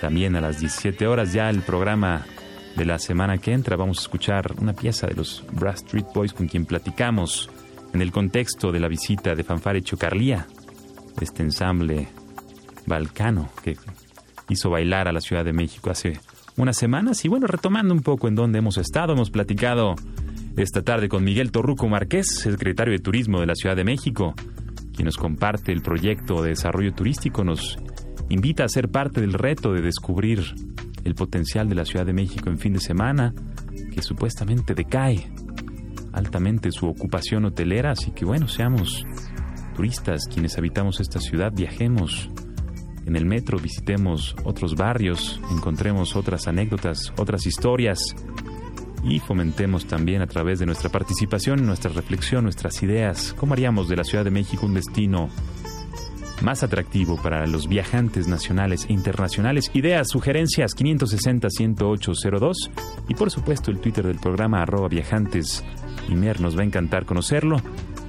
[0.00, 2.24] también a las 17 horas ya el programa
[2.76, 6.32] de la semana que entra vamos a escuchar una pieza de los Brass Street Boys
[6.32, 7.50] con quien platicamos
[7.92, 10.46] en el contexto de la visita de Fanfare Chocarlía,
[11.20, 12.08] este ensamble
[12.86, 13.76] balcano que
[14.48, 16.20] hizo bailar a la Ciudad de México hace
[16.56, 17.24] unas semanas.
[17.24, 19.94] Y bueno, retomando un poco en dónde hemos estado, hemos platicado
[20.56, 24.34] esta tarde con Miguel Torruco Márquez, secretario de Turismo de la Ciudad de México,
[24.92, 27.78] quien nos comparte el proyecto de desarrollo turístico, nos
[28.28, 30.42] invita a ser parte del reto de descubrir
[31.04, 33.32] el potencial de la Ciudad de México en fin de semana,
[33.92, 35.30] que supuestamente decae
[36.12, 39.04] altamente su ocupación hotelera, así que bueno, seamos
[39.78, 42.28] turistas quienes habitamos esta ciudad, viajemos
[43.06, 48.00] en el metro, visitemos otros barrios, encontremos otras anécdotas, otras historias
[49.04, 53.94] y fomentemos también a través de nuestra participación, nuestra reflexión, nuestras ideas, cómo haríamos de
[53.94, 55.28] la Ciudad de México un destino
[56.42, 59.70] más atractivo para los viajantes nacionales e internacionales.
[59.74, 62.52] Ideas, sugerencias 560-10802
[63.06, 65.64] y por supuesto el Twitter del programa arroba viajantes
[66.08, 67.58] Imer nos va a encantar conocerlo.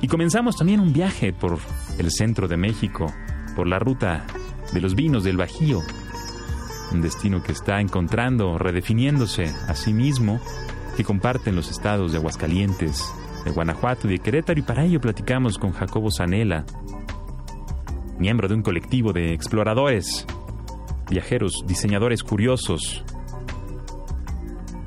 [0.02, 1.60] Y comenzamos también un viaje por
[1.98, 3.14] el centro de México,
[3.56, 4.26] por la ruta
[4.72, 5.82] de los vinos del Bajío,
[6.92, 10.40] un destino que está encontrando, redefiniéndose a sí mismo,
[10.96, 15.58] que comparten los estados de Aguascalientes, de Guanajuato y de Querétaro, y para ello platicamos
[15.58, 16.66] con Jacobo Zanela,
[18.18, 20.26] miembro de un colectivo de exploradores,
[21.10, 23.04] viajeros, diseñadores curiosos,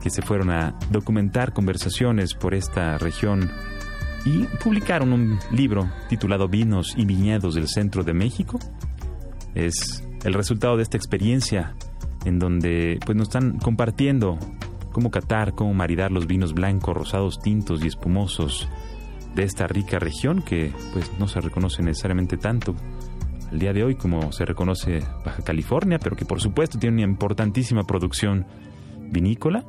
[0.03, 3.51] que se fueron a documentar conversaciones por esta región
[4.25, 8.59] y publicaron un libro titulado Vinos y Viñedos del Centro de México.
[9.55, 11.75] Es el resultado de esta experiencia
[12.25, 14.39] en donde pues nos están compartiendo
[14.93, 18.69] cómo catar, cómo maridar los vinos blancos, rosados, tintos y espumosos
[19.35, 22.75] de esta rica región que pues no se reconoce necesariamente tanto
[23.51, 27.13] al día de hoy como se reconoce Baja California, pero que por supuesto tiene una
[27.13, 28.47] importantísima producción
[29.11, 29.65] vinícola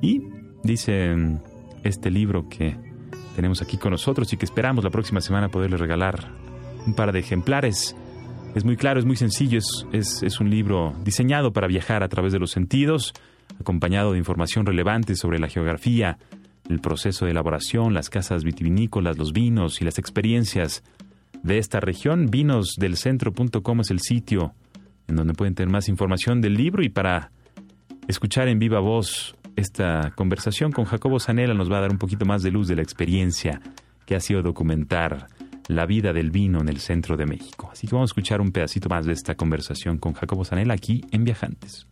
[0.00, 0.22] y
[0.62, 1.38] dice mm,
[1.84, 2.76] este libro que
[3.34, 6.30] tenemos aquí con nosotros y que esperamos la próxima semana poderle regalar
[6.86, 7.96] un par de ejemplares.
[8.54, 9.58] Es muy claro, es muy sencillo,
[9.92, 13.12] es, es, un libro diseñado para viajar a través de los sentidos,
[13.60, 16.18] acompañado de información relevante sobre la geografía,
[16.68, 20.84] el proceso de elaboración, las casas vitivinícolas, los vinos y las experiencias
[21.42, 22.26] de esta región.
[22.30, 24.54] Vinosdelcentro.com es el sitio
[25.08, 27.30] en donde pueden tener más información del libro y para
[28.08, 32.24] escuchar en viva voz esta conversación con Jacobo Zanella nos va a dar un poquito
[32.24, 33.60] más de luz de la experiencia
[34.06, 35.28] que ha sido documentar
[35.68, 37.68] la vida del vino en el centro de México.
[37.72, 41.04] Así que vamos a escuchar un pedacito más de esta conversación con Jacobo Zanella aquí
[41.10, 41.86] en Viajantes.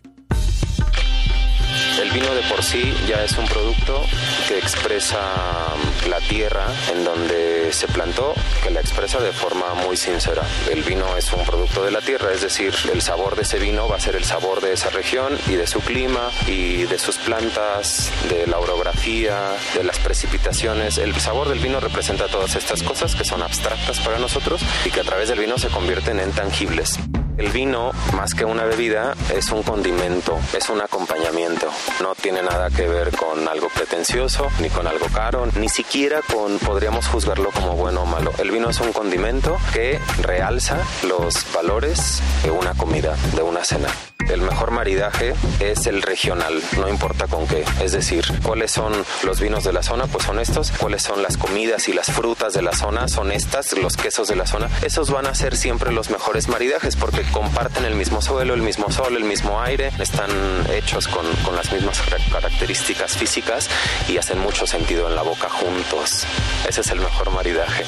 [2.00, 4.04] El vino de por sí ya es un producto
[4.48, 9.96] que expresa mm, la tierra en donde se plantó, que la expresa de forma muy
[9.96, 10.42] sincera.
[10.70, 13.88] El vino es un producto de la tierra, es decir, el sabor de ese vino
[13.88, 17.18] va a ser el sabor de esa región y de su clima y de sus
[17.18, 20.98] plantas, de la orografía, de las precipitaciones.
[20.98, 25.00] El sabor del vino representa todas estas cosas que son abstractas para nosotros y que
[25.00, 26.98] a través del vino se convierten en tangibles.
[27.38, 31.66] El vino, más que una bebida, es un condimento, es un acompañamiento.
[32.02, 36.58] No tiene nada que ver con algo pretencioso, ni con algo caro, ni siquiera con,
[36.58, 38.32] podríamos juzgarlo como bueno o malo.
[38.38, 40.76] El vino es un condimento que realza
[41.08, 43.88] los valores de una comida, de una cena.
[44.28, 47.64] El mejor maridaje es el regional, no importa con qué.
[47.82, 48.92] Es decir, cuáles son
[49.24, 50.70] los vinos de la zona, pues son estos.
[50.70, 53.72] Cuáles son las comidas y las frutas de la zona, son estas.
[53.72, 57.84] Los quesos de la zona, esos van a ser siempre los mejores maridajes porque comparten
[57.84, 60.30] el mismo suelo, el mismo sol, el mismo aire, están
[60.70, 63.68] hechos con, con las mismas características físicas
[64.08, 66.24] y hacen mucho sentido en la boca juntos.
[66.68, 67.84] Ese es el mejor maridaje.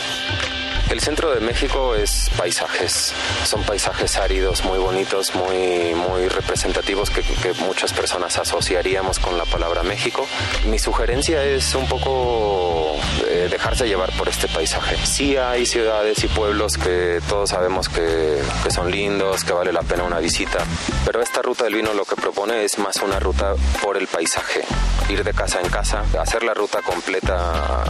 [0.95, 3.13] El centro de México es paisajes,
[3.45, 7.25] son paisajes áridos muy bonitos, muy, muy representativos que,
[7.67, 10.25] muchas personas asociaríamos con la palabra México.
[10.67, 12.95] Mi sugerencia es un poco
[13.27, 14.97] eh, dejarse llevar por este paisaje.
[15.05, 19.83] Sí hay ciudades y pueblos que todos sabemos que, que son lindos, que vale la
[19.83, 20.65] pena una visita,
[21.05, 24.65] pero esta ruta del vino lo que propone es más una ruta por el paisaje,
[25.09, 27.83] ir de casa en casa, hacer la ruta completa,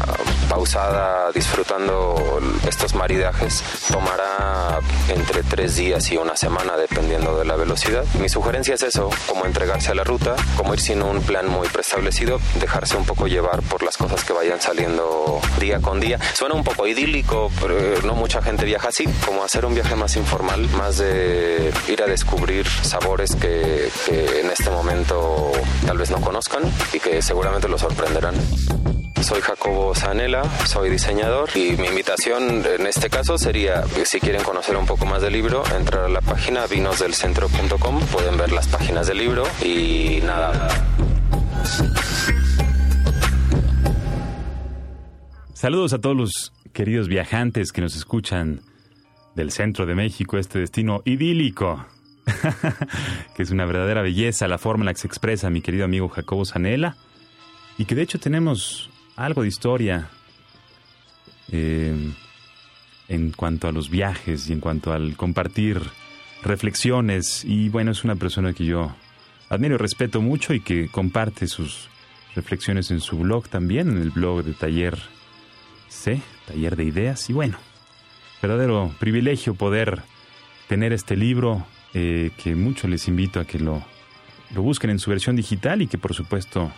[0.55, 4.79] pausada, disfrutando estos maridajes tomará
[5.09, 8.05] entre tres días y una semana dependiendo de la velocidad.
[8.21, 11.67] Mi sugerencia es eso, como entregarse a la ruta, como ir sin un plan muy
[11.69, 16.21] preestablecido, dejarse un poco llevar por las cosas que vayan saliendo día con día.
[16.35, 20.15] Suena un poco idílico, pero no mucha gente viaja así, como hacer un viaje más
[20.15, 25.51] informal, más de ir a descubrir sabores que, que en este momento
[25.85, 28.37] tal vez no conozcan y que seguramente los sorprenderán.
[29.23, 34.77] Soy Jacobo Zanela, soy diseñador y mi invitación en este caso sería, si quieren conocer
[34.77, 39.19] un poco más del libro, entrar a la página vinosdelcentro.com, pueden ver las páginas del
[39.19, 40.69] libro y nada.
[45.55, 48.61] Saludos a todos los queridos viajantes que nos escuchan
[49.35, 51.87] del centro de México, este destino idílico,
[53.37, 56.09] que es una verdadera belleza la forma en la que se expresa mi querido amigo
[56.09, 56.97] Jacobo Zanela,
[57.79, 60.09] y que de hecho tenemos algo de historia
[61.51, 62.13] eh,
[63.09, 65.81] en cuanto a los viajes y en cuanto al compartir
[66.43, 67.45] reflexiones.
[67.45, 68.95] Y bueno, es una persona que yo
[69.49, 71.89] admiro y respeto mucho y que comparte sus
[72.35, 74.99] reflexiones en su blog también, en el blog de Taller
[75.89, 77.31] C, Taller de Ideas.
[77.31, 77.59] Y bueno,
[78.43, 80.03] verdadero privilegio poder
[80.69, 83.83] tener este libro eh, que mucho les invito a que lo,
[84.55, 86.73] lo busquen en su versión digital y que por supuesto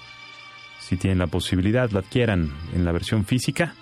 [0.86, 3.74] si tienen la posibilidad, la adquieran en la versión física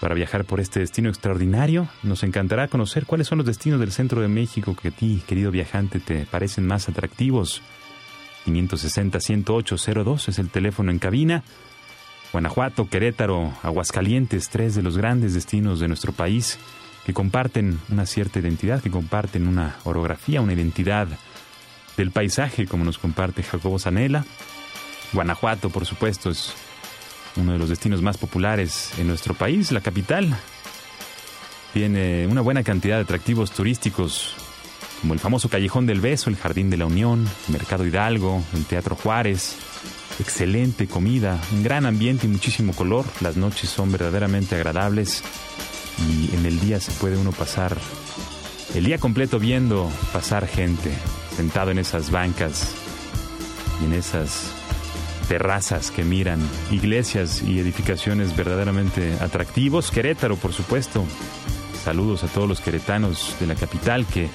[0.00, 1.88] para viajar por este destino extraordinario.
[2.04, 5.50] Nos encantará conocer cuáles son los destinos del centro de México que a ti, querido
[5.50, 7.60] viajante, te parecen más atractivos.
[8.46, 11.42] 560-108-02 es el teléfono en cabina.
[12.30, 16.56] Guanajuato, Querétaro, Aguascalientes, tres de los grandes destinos de nuestro país
[17.04, 21.08] que comparten una cierta identidad, que comparten una orografía, una identidad
[21.96, 24.24] del paisaje, como nos comparte Jacobo Zanella.
[25.12, 26.52] Guanajuato, por supuesto, es
[27.36, 30.38] uno de los destinos más populares en nuestro país, la capital.
[31.72, 34.34] Tiene una buena cantidad de atractivos turísticos,
[35.00, 38.64] como el famoso Callejón del Beso, el Jardín de la Unión, el Mercado Hidalgo, el
[38.64, 39.56] Teatro Juárez.
[40.20, 43.04] Excelente comida, un gran ambiente y muchísimo color.
[43.20, 45.22] Las noches son verdaderamente agradables
[46.08, 47.76] y en el día se puede uno pasar
[48.74, 50.92] el día completo viendo pasar gente
[51.34, 52.74] sentado en esas bancas
[53.80, 54.57] y en esas
[55.28, 59.90] terrazas que miran, iglesias y edificaciones verdaderamente atractivos.
[59.90, 61.04] Querétaro, por supuesto.
[61.84, 64.28] Saludos a todos los queretanos de la capital que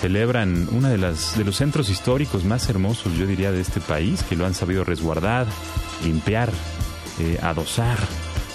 [0.00, 4.22] celebran uno de, las, de los centros históricos más hermosos, yo diría, de este país,
[4.22, 5.46] que lo han sabido resguardar,
[6.04, 6.50] limpiar,
[7.20, 7.98] eh, adosar,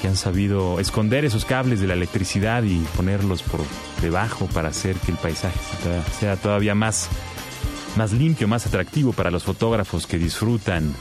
[0.01, 3.61] que han sabido esconder esos cables de la electricidad y ponerlos por
[4.01, 5.59] debajo para hacer que el paisaje
[6.19, 7.09] sea todavía más,
[7.95, 10.93] más limpio, más atractivo para los fotógrafos que disfrutan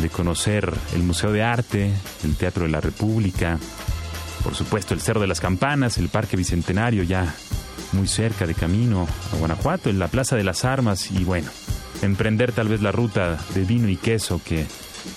[0.00, 1.90] de conocer el Museo de Arte,
[2.24, 3.58] el Teatro de la República,
[4.42, 7.34] por supuesto el Cerro de las Campanas, el Parque Bicentenario ya
[7.92, 11.48] muy cerca de camino a Guanajuato, en la Plaza de las Armas y bueno,
[12.02, 14.66] emprender tal vez la ruta de vino y queso que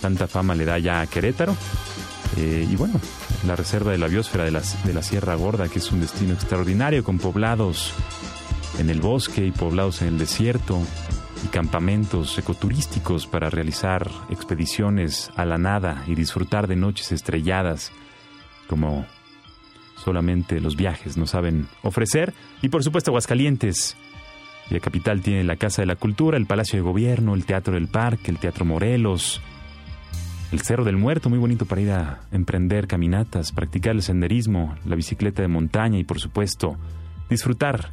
[0.02, 1.56] tanta fama le da ya a Querétaro.
[2.38, 3.00] Eh, y bueno,
[3.46, 7.04] la reserva de la biosfera de, de la Sierra Gorda, que es un destino extraordinario
[7.04, 7.94] con poblados
[8.78, 10.80] en el bosque y poblados en el desierto,
[11.44, 17.92] y campamentos ecoturísticos para realizar expediciones a la nada y disfrutar de noches estrelladas
[18.68, 19.06] como
[19.96, 22.34] solamente los viajes nos saben ofrecer.
[22.62, 23.98] Y por supuesto Aguascalientes.
[24.70, 27.88] La capital tiene la Casa de la Cultura, el Palacio de Gobierno, el Teatro del
[27.88, 29.42] Parque, el Teatro Morelos,
[30.52, 34.96] el Cerro del Muerto, muy bonito para ir a emprender caminatas, practicar el senderismo, la
[34.96, 36.78] bicicleta de montaña y por supuesto
[37.32, 37.90] disfrutar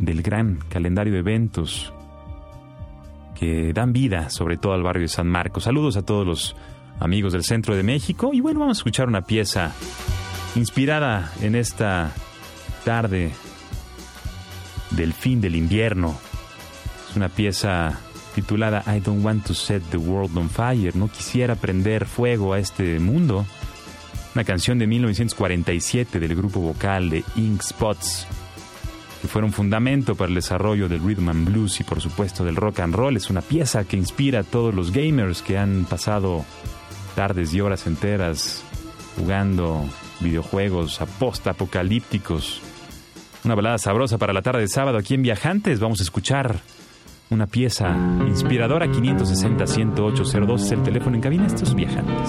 [0.00, 1.92] del gran calendario de eventos
[3.42, 5.64] que dan vida sobre todo al barrio de San Marcos.
[5.64, 6.54] Saludos a todos los
[7.00, 9.72] amigos del centro de México y bueno, vamos a escuchar una pieza
[10.54, 12.12] inspirada en esta
[12.84, 13.32] tarde
[14.92, 16.16] del fin del invierno.
[17.10, 17.98] Es una pieza
[18.36, 20.94] titulada I Don't Want to Set the World on Fire.
[20.94, 23.44] No quisiera prender fuego a este mundo.
[24.36, 28.24] Una canción de 1947 del grupo vocal de Ink Spots,
[29.22, 32.80] que fueron fundamento para el desarrollo del rhythm and blues y por supuesto del rock
[32.80, 33.16] and roll.
[33.16, 36.44] Es una pieza que inspira a todos los gamers que han pasado
[37.14, 38.64] tardes y horas enteras
[39.16, 39.84] jugando
[40.18, 42.60] videojuegos post-apocalípticos.
[43.44, 45.78] Una balada sabrosa para la tarde de sábado aquí en Viajantes.
[45.78, 46.58] Vamos a escuchar
[47.30, 47.96] una pieza
[48.26, 51.46] inspiradora 560-10802 es el teléfono en cabina.
[51.46, 52.28] Estos viajantes.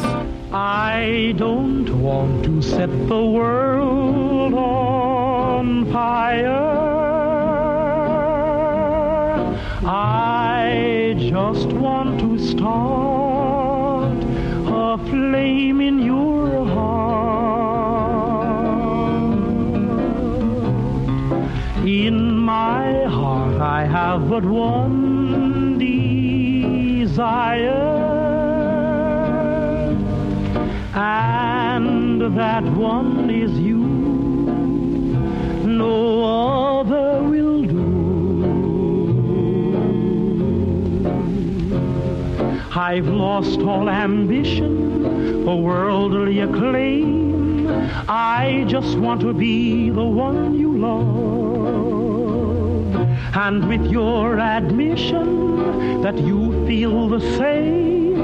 [0.52, 5.13] I don't want to set the world on
[5.92, 6.84] fire.
[9.86, 14.18] I just want to start
[14.68, 17.04] a flame in your heart.
[21.86, 27.20] In my heart, I have but one desire,
[30.94, 33.73] and that one is you.
[35.84, 35.96] No
[36.80, 37.84] other will do.
[42.74, 47.68] I've lost all ambition for worldly acclaim.
[48.08, 51.34] I just want to be the one you love.
[53.36, 58.22] And with your admission that you feel the same,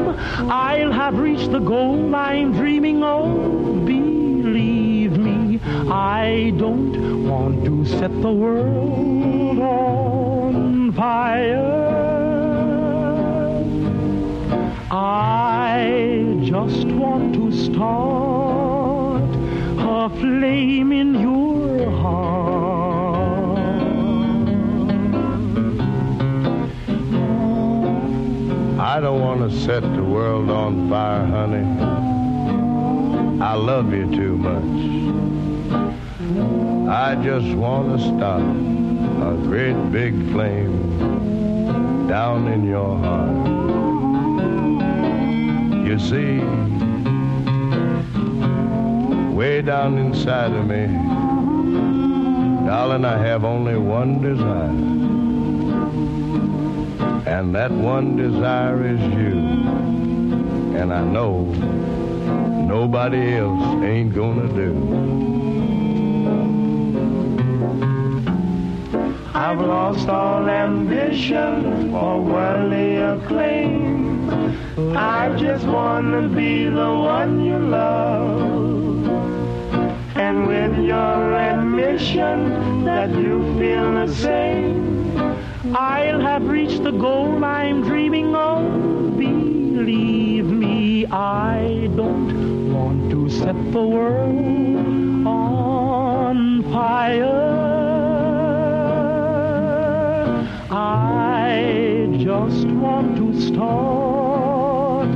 [0.49, 3.88] I'll have reached the goal I'm dreaming of.
[5.91, 11.89] I don't want to set the world on fire.
[14.91, 19.23] I just want to start
[19.79, 23.59] a flame in your heart.
[28.79, 31.65] I don't want to set the world on fire, honey.
[33.41, 35.08] I love you too much.
[36.29, 43.47] I just want to start a great big flame down in your heart.
[45.87, 46.37] You see,
[49.33, 50.85] way down inside of me,
[52.67, 54.69] darling, I have only one desire.
[57.27, 59.39] And that one desire is you.
[60.77, 61.45] And I know
[62.67, 65.38] nobody else ain't gonna do.
[69.89, 74.29] Lost all ambition for worldly acclaim.
[74.95, 79.07] I just want to be the one you love.
[80.15, 85.25] And with your admission that you feel the same,
[85.75, 89.17] I'll have reached the goal I'm dreaming of.
[89.17, 97.58] Believe me, I don't want to set the world on fire.
[100.71, 105.09] I just want to start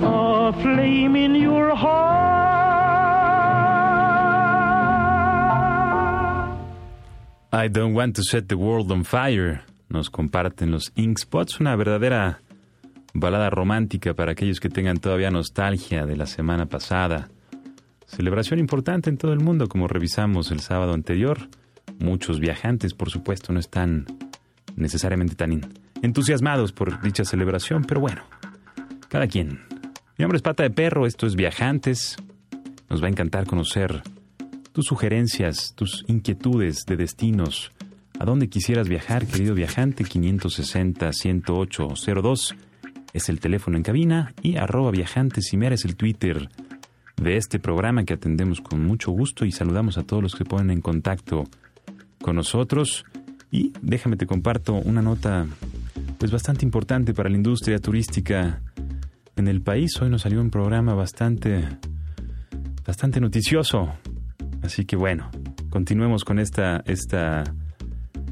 [0.00, 2.22] a flame in your heart.
[7.52, 9.64] I don't want to set the world on fire.
[9.88, 12.40] Nos comparten los Ink Spots, una verdadera
[13.12, 17.28] balada romántica para aquellos que tengan todavía nostalgia de la semana pasada.
[18.06, 21.48] Celebración importante en todo el mundo, como revisamos el sábado anterior.
[21.98, 24.06] Muchos viajantes, por supuesto, no están
[24.76, 25.60] necesariamente tan
[26.02, 28.22] entusiasmados por dicha celebración, pero bueno,
[29.08, 29.60] cada quien.
[30.18, 32.16] Mi nombre es Pata de Perro, esto es Viajantes.
[32.88, 34.02] Nos va a encantar conocer
[34.72, 37.72] tus sugerencias, tus inquietudes de destinos.
[38.18, 40.04] ¿A dónde quisieras viajar, querido viajante?
[40.04, 42.54] 560-108-02
[43.12, 46.48] es el teléfono en cabina y arroba viajantes y es el Twitter
[47.16, 50.70] de este programa que atendemos con mucho gusto y saludamos a todos los que ponen
[50.70, 51.44] en contacto
[52.20, 53.04] con nosotros.
[53.52, 55.46] Y déjame te comparto una nota
[56.18, 58.62] pues bastante importante para la industria turística
[59.36, 59.90] en el país.
[60.00, 61.68] Hoy nos salió un programa bastante
[62.86, 63.92] bastante noticioso.
[64.62, 65.30] Así que bueno,
[65.68, 67.44] continuemos con esta esta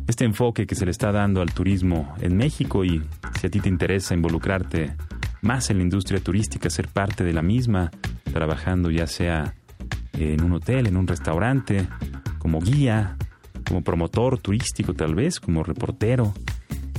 [0.08, 3.02] este enfoque que se le está dando al turismo en México y
[3.38, 4.96] si a ti te interesa involucrarte
[5.42, 7.90] más en la industria turística, ser parte de la misma,
[8.32, 9.54] trabajando ya sea
[10.14, 11.86] en un hotel, en un restaurante,
[12.38, 13.16] como guía,
[13.70, 16.34] como promotor turístico tal vez, como reportero,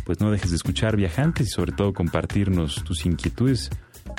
[0.06, 3.70] pues no dejes de escuchar viajantes y sobre todo compartirnos tus inquietudes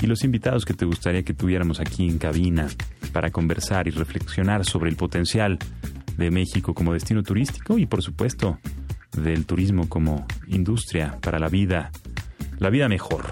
[0.03, 2.68] y los invitados que te gustaría que tuviéramos aquí en cabina
[3.14, 5.59] para conversar y reflexionar sobre el potencial
[6.18, 8.59] de México como destino turístico y por supuesto
[9.16, 11.90] del turismo como industria para la vida,
[12.59, 13.30] la vida mejor,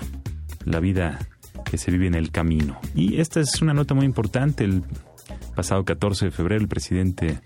[0.65, 1.19] la vida
[1.67, 2.81] que se vive en el camino.
[2.95, 4.65] Y esta es una nota muy importante.
[4.65, 4.83] El
[5.55, 7.41] pasado 14 de febrero el presidente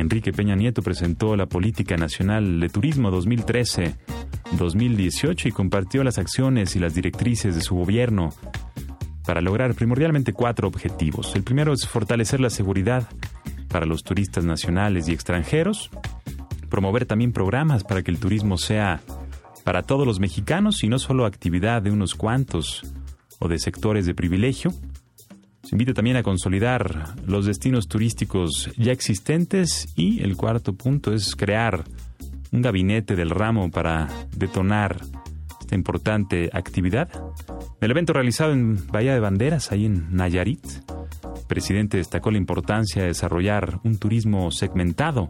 [0.00, 6.78] Enrique Peña Nieto presentó la Política Nacional de Turismo 2013-2018 y compartió las acciones y
[6.78, 8.30] las directrices de su gobierno
[9.26, 11.34] para lograr primordialmente cuatro objetivos.
[11.34, 13.08] El primero es fortalecer la seguridad
[13.68, 15.90] para los turistas nacionales y extranjeros,
[16.70, 19.00] promover también programas para que el turismo sea
[19.64, 22.84] para todos los mexicanos y no solo actividad de unos cuantos
[23.38, 24.72] o de sectores de privilegio,
[25.68, 31.36] se invita también a consolidar los destinos turísticos ya existentes y el cuarto punto es
[31.36, 31.84] crear
[32.52, 34.96] un gabinete del ramo para detonar
[35.60, 37.10] esta importante actividad.
[37.82, 43.02] El evento realizado en Bahía de Banderas, ahí en Nayarit, el presidente destacó la importancia
[43.02, 45.28] de desarrollar un turismo segmentado,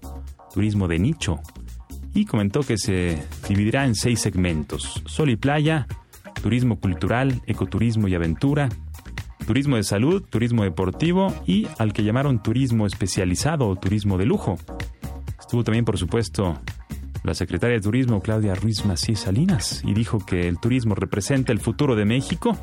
[0.55, 1.41] turismo de nicho,
[2.14, 5.89] y comentó que se dividirá en seis segmentos, sol y playa,
[6.41, 8.68] turismo cultural, ecoturismo y aventura,
[9.47, 14.59] turismo de salud, turismo deportivo y al que llamaron turismo especializado o turismo de lujo.
[15.41, 16.61] Estuvo también, por supuesto,
[17.24, 21.61] la secretaria de Turismo, Claudia Ruiz Macías Salinas, y dijo que el turismo representa el
[21.61, 22.57] futuro de México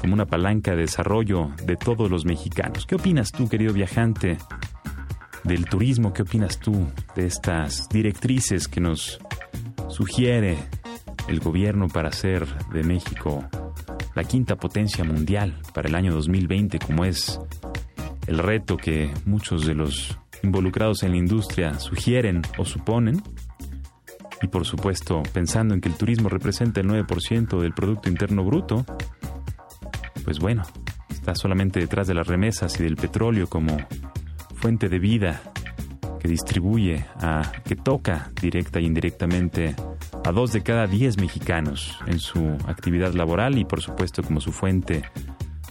[0.00, 2.86] como una palanca de desarrollo de todos los mexicanos.
[2.86, 4.38] ¿Qué opinas tú, querido viajante,
[5.44, 6.12] del turismo?
[6.12, 6.86] ¿Qué opinas tú
[7.16, 9.18] de estas directrices que nos
[9.88, 10.58] sugiere
[11.28, 13.44] el gobierno para hacer de México
[14.18, 17.38] la quinta potencia mundial para el año 2020, como es
[18.26, 23.22] el reto que muchos de los involucrados en la industria sugieren o suponen.
[24.42, 28.84] Y por supuesto, pensando en que el turismo representa el 9% del Producto Interno Bruto,
[30.24, 30.64] pues bueno,
[31.10, 33.76] está solamente detrás de las remesas y del petróleo como
[34.56, 35.42] fuente de vida
[36.18, 39.76] que distribuye, a, que toca directa e indirectamente
[40.28, 44.52] a dos de cada diez mexicanos en su actividad laboral y por supuesto como su
[44.52, 45.02] fuente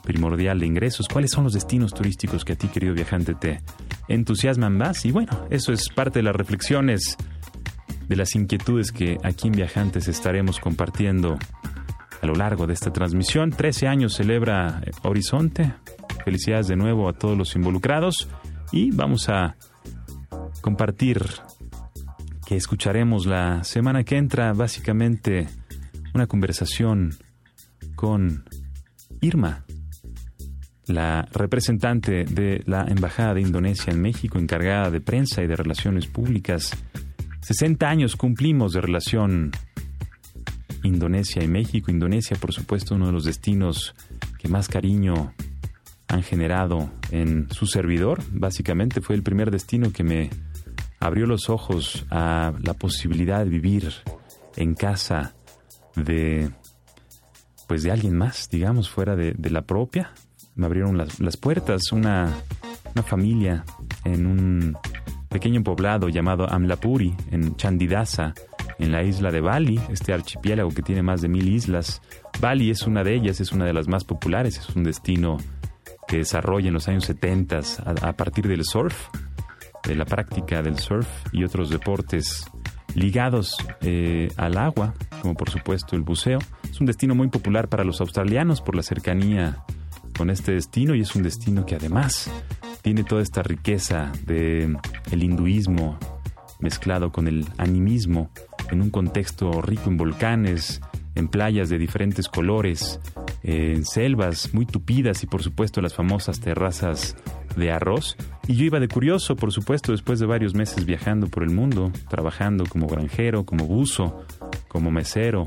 [0.03, 1.07] primordial de ingresos.
[1.07, 3.61] ¿Cuáles son los destinos turísticos que a ti, querido viajante, te
[4.07, 5.05] entusiasman más?
[5.05, 7.17] Y bueno, eso es parte de las reflexiones,
[8.07, 11.37] de las inquietudes que aquí en Viajantes estaremos compartiendo
[12.19, 13.51] a lo largo de esta transmisión.
[13.51, 15.71] Trece años celebra Horizonte.
[16.25, 18.27] Felicidades de nuevo a todos los involucrados
[18.71, 19.55] y vamos a
[20.61, 21.21] compartir
[22.47, 25.49] que escucharemos la semana que entra, básicamente
[26.13, 27.13] una conversación
[27.93, 28.45] con
[29.19, 29.65] Irma,
[30.85, 36.07] la representante de la Embajada de Indonesia en México, encargada de prensa y de relaciones
[36.07, 36.71] públicas.
[37.41, 39.51] 60 años cumplimos de relación
[40.83, 41.91] Indonesia y México.
[41.91, 43.93] Indonesia, por supuesto, uno de los destinos
[44.39, 45.33] que más cariño
[46.07, 48.23] han generado en su servidor.
[48.31, 50.29] Básicamente fue el primer destino que me
[50.99, 53.93] abrió los ojos a la posibilidad de vivir
[54.55, 55.33] en casa
[55.95, 56.49] de
[57.67, 60.13] pues de alguien más, digamos, fuera de, la propia.
[60.55, 62.33] Me abrieron las, puertas una,
[62.95, 63.65] una, familia
[64.05, 64.77] en un
[65.27, 68.33] pequeño poblado llamado Amlapuri, en Chandidasa,
[68.79, 72.01] en la isla de Bali, este archipiélago que tiene más de mil islas.
[72.39, 75.37] Bali es una de ellas, es una de las más populares, es un destino
[76.07, 77.59] que desarrolla en los años 70
[78.01, 79.09] a partir del surf
[79.87, 82.45] de la práctica del surf y otros deportes
[82.93, 86.39] ligados eh, al agua, como por supuesto el buceo.
[86.69, 89.63] Es un destino muy popular para los australianos por la cercanía
[90.17, 92.29] con este destino y es un destino que además
[92.81, 94.75] tiene toda esta riqueza de
[95.11, 95.97] el hinduismo
[96.59, 98.31] mezclado con el animismo
[98.71, 100.81] en un contexto rico en volcanes,
[101.15, 102.99] en playas de diferentes colores,
[103.43, 107.15] en selvas muy tupidas y por supuesto las famosas terrazas
[107.57, 108.15] de arroz.
[108.47, 111.91] Y yo iba de curioso, por supuesto, después de varios meses viajando por el mundo,
[112.09, 114.25] trabajando como granjero, como buzo,
[114.67, 115.43] como mesero.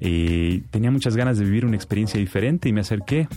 [0.00, 3.28] Y tenía muchas ganas de vivir una experiencia diferente y me acerqué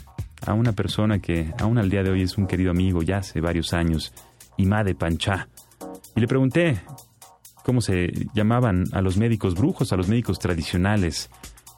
[0.46, 3.42] a una persona que aún al día de hoy es un querido amigo ya hace
[3.42, 4.14] varios años,
[4.58, 5.50] Imade Panchá.
[6.16, 6.82] Y le pregunté
[7.64, 11.30] cómo se llamaban a los médicos brujos, a los médicos tradicionales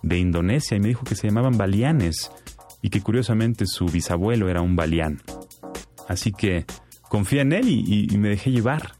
[0.04, 2.32] de Indonesia, y me dijo que se llamaban balianes
[2.82, 5.22] y que curiosamente su bisabuelo era un balián.
[6.10, 6.66] Así que
[7.08, 8.96] confié en él y, me dejé llevar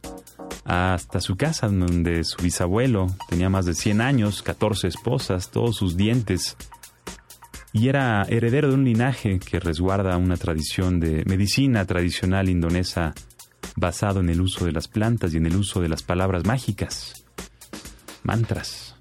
[0.64, 5.96] hasta su casa, donde su bisabuelo tenía más de 100 años, 14 esposas, todos sus
[5.96, 6.56] dientes,
[7.72, 13.12] y era heredero de un linaje que resguarda una tradición de medicina tradicional indonesa
[13.74, 17.24] basado en el uso de las plantas y en el uso de las palabras mágicas,
[18.22, 18.94] mantras,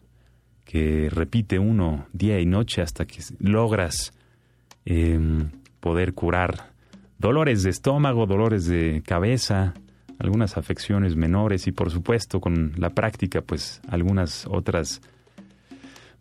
[0.65, 4.13] que repite uno día y noche hasta que logras
[4.85, 6.68] em, poder curar
[7.19, 9.73] dolores de estómago, dolores de cabeza,
[10.17, 15.01] algunas afecciones menores y por supuesto con la práctica pues algunas otras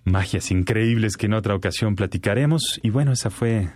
[0.04, 2.80] magias increíbles que en otra ocasión platicaremos.
[2.82, 3.68] Y bueno, esa fue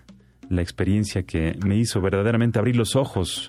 [0.49, 3.49] la experiencia que me hizo verdaderamente abrir los ojos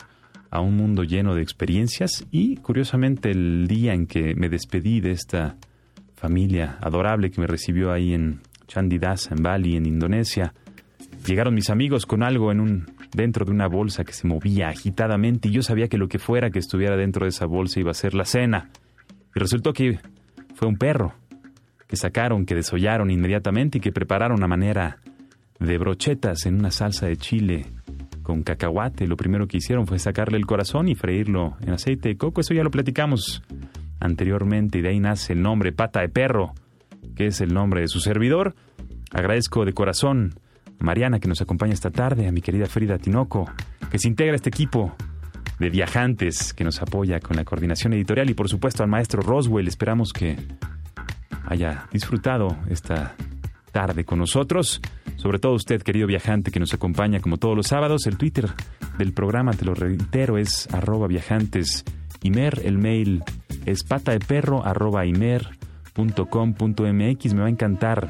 [0.50, 5.12] a un mundo lleno de experiencias y curiosamente el día en que me despedí de
[5.12, 5.58] esta
[6.16, 10.54] familia adorable que me recibió ahí en Chandidasa, en Bali, en Indonesia,
[11.26, 15.48] llegaron mis amigos con algo en un dentro de una bolsa que se movía agitadamente
[15.48, 17.96] y yo sabía que lo que fuera que estuviera dentro de esa bolsa iba a
[17.96, 18.70] ser la cena.
[19.36, 20.00] Y resultó que
[20.56, 21.14] fue un perro
[21.88, 24.98] que sacaron, que desollaron inmediatamente y que prepararon a manera
[25.60, 27.66] de brochetas en una salsa de chile
[28.24, 29.08] con cacahuate.
[29.08, 32.42] Lo primero que hicieron fue sacarle el corazón y freírlo en aceite de coco.
[32.42, 33.44] Eso ya lo platicamos
[34.00, 36.54] anteriormente y de ahí nace el nombre Pata de Perro,
[37.16, 38.56] que es el nombre de su servidor.
[39.12, 40.34] Agradezco de corazón
[40.80, 43.50] Mariana que nos acompaña esta tarde, a mi querida Frida Tinoco,
[43.92, 44.96] que se integra a este equipo
[45.60, 49.68] de viajantes que nos apoya con la coordinación editorial y por supuesto al maestro Roswell.
[49.68, 50.38] Esperamos que
[51.46, 53.16] haya disfrutado esta
[53.72, 54.82] tarde con nosotros.
[55.16, 58.08] Sobre todo usted, querido viajante, que nos acompaña como todos los sábados.
[58.08, 58.50] El Twitter
[58.98, 61.84] del programa, te lo reitero, es arroba viajantes.
[62.24, 63.22] El mail
[63.66, 65.04] es pata perro arroba.
[67.34, 68.10] Me va a encantar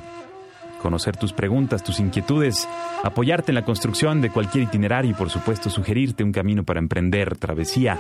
[0.84, 2.68] conocer tus preguntas, tus inquietudes,
[3.04, 7.38] apoyarte en la construcción de cualquier itinerario y por supuesto sugerirte un camino para emprender
[7.38, 7.98] travesía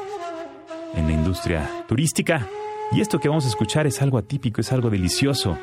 [0.93, 2.45] en la industria turística.
[2.91, 5.57] Y esto que vamos a escuchar es algo atípico, es algo delicioso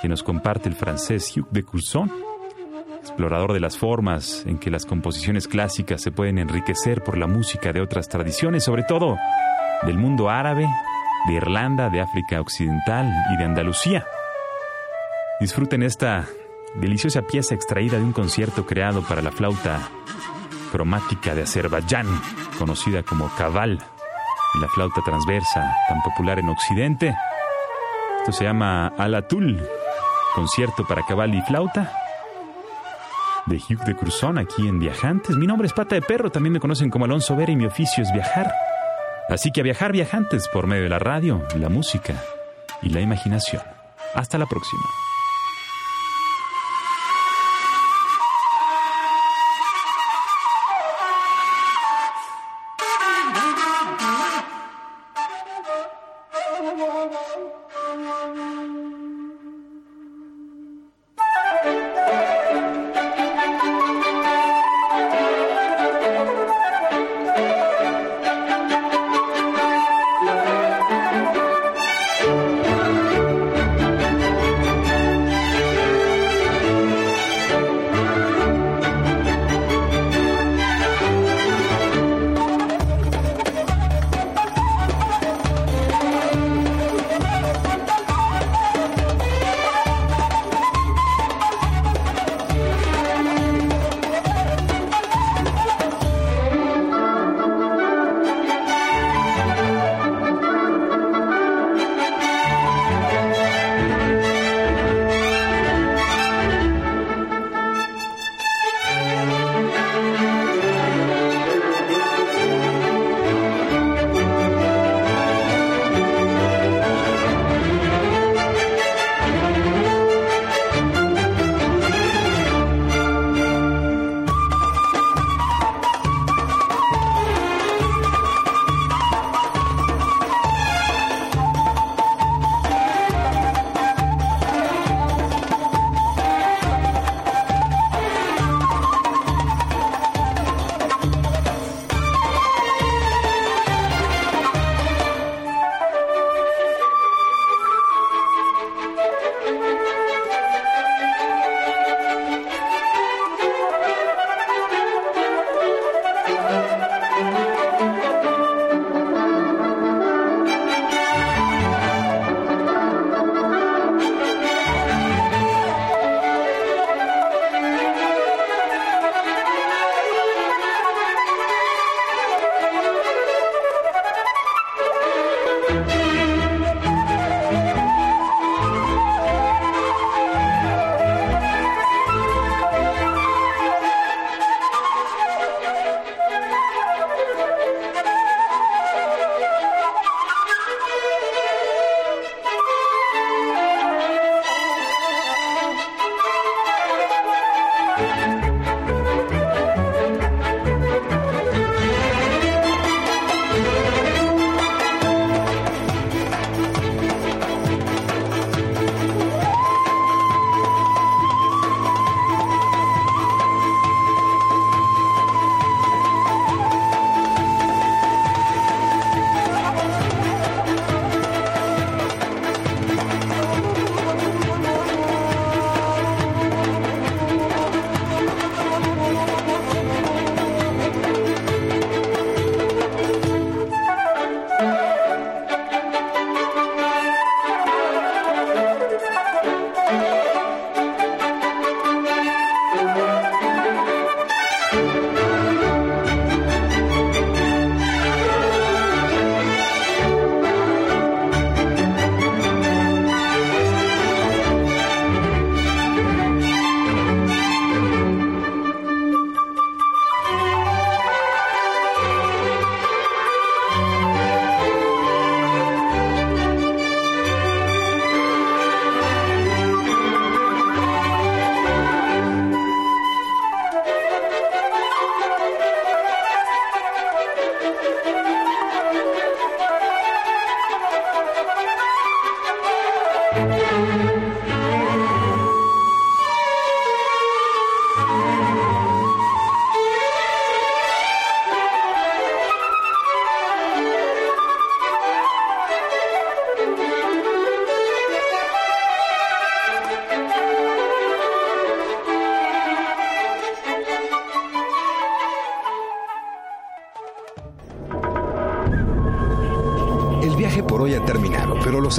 [0.00, 2.10] que nos comparte el francés Hugh de Courson,
[2.98, 7.72] explorador de las formas en que las composiciones clásicas se pueden enriquecer por la música
[7.72, 9.18] de otras tradiciones, sobre todo
[9.82, 10.66] del mundo árabe,
[11.28, 14.06] de Irlanda, de África Occidental y de Andalucía.
[15.42, 16.24] Disfruten esta
[16.76, 19.80] deliciosa pieza extraída de un concierto creado para la flauta
[20.70, 22.06] cromática de Azerbaiyán,
[22.60, 23.82] conocida como Kaval,
[24.54, 27.16] y la flauta transversa tan popular en Occidente.
[28.20, 29.60] Esto se llama Alatul,
[30.32, 31.92] concierto para cabal y flauta
[33.46, 35.34] de Hugh de Cruzón aquí en Viajantes.
[35.34, 38.04] Mi nombre es Pata de Perro, también me conocen como Alonso Vera y mi oficio
[38.04, 38.54] es viajar.
[39.28, 42.14] Así que a viajar viajantes por medio de la radio, la música
[42.80, 43.62] y la imaginación.
[44.14, 44.84] Hasta la próxima.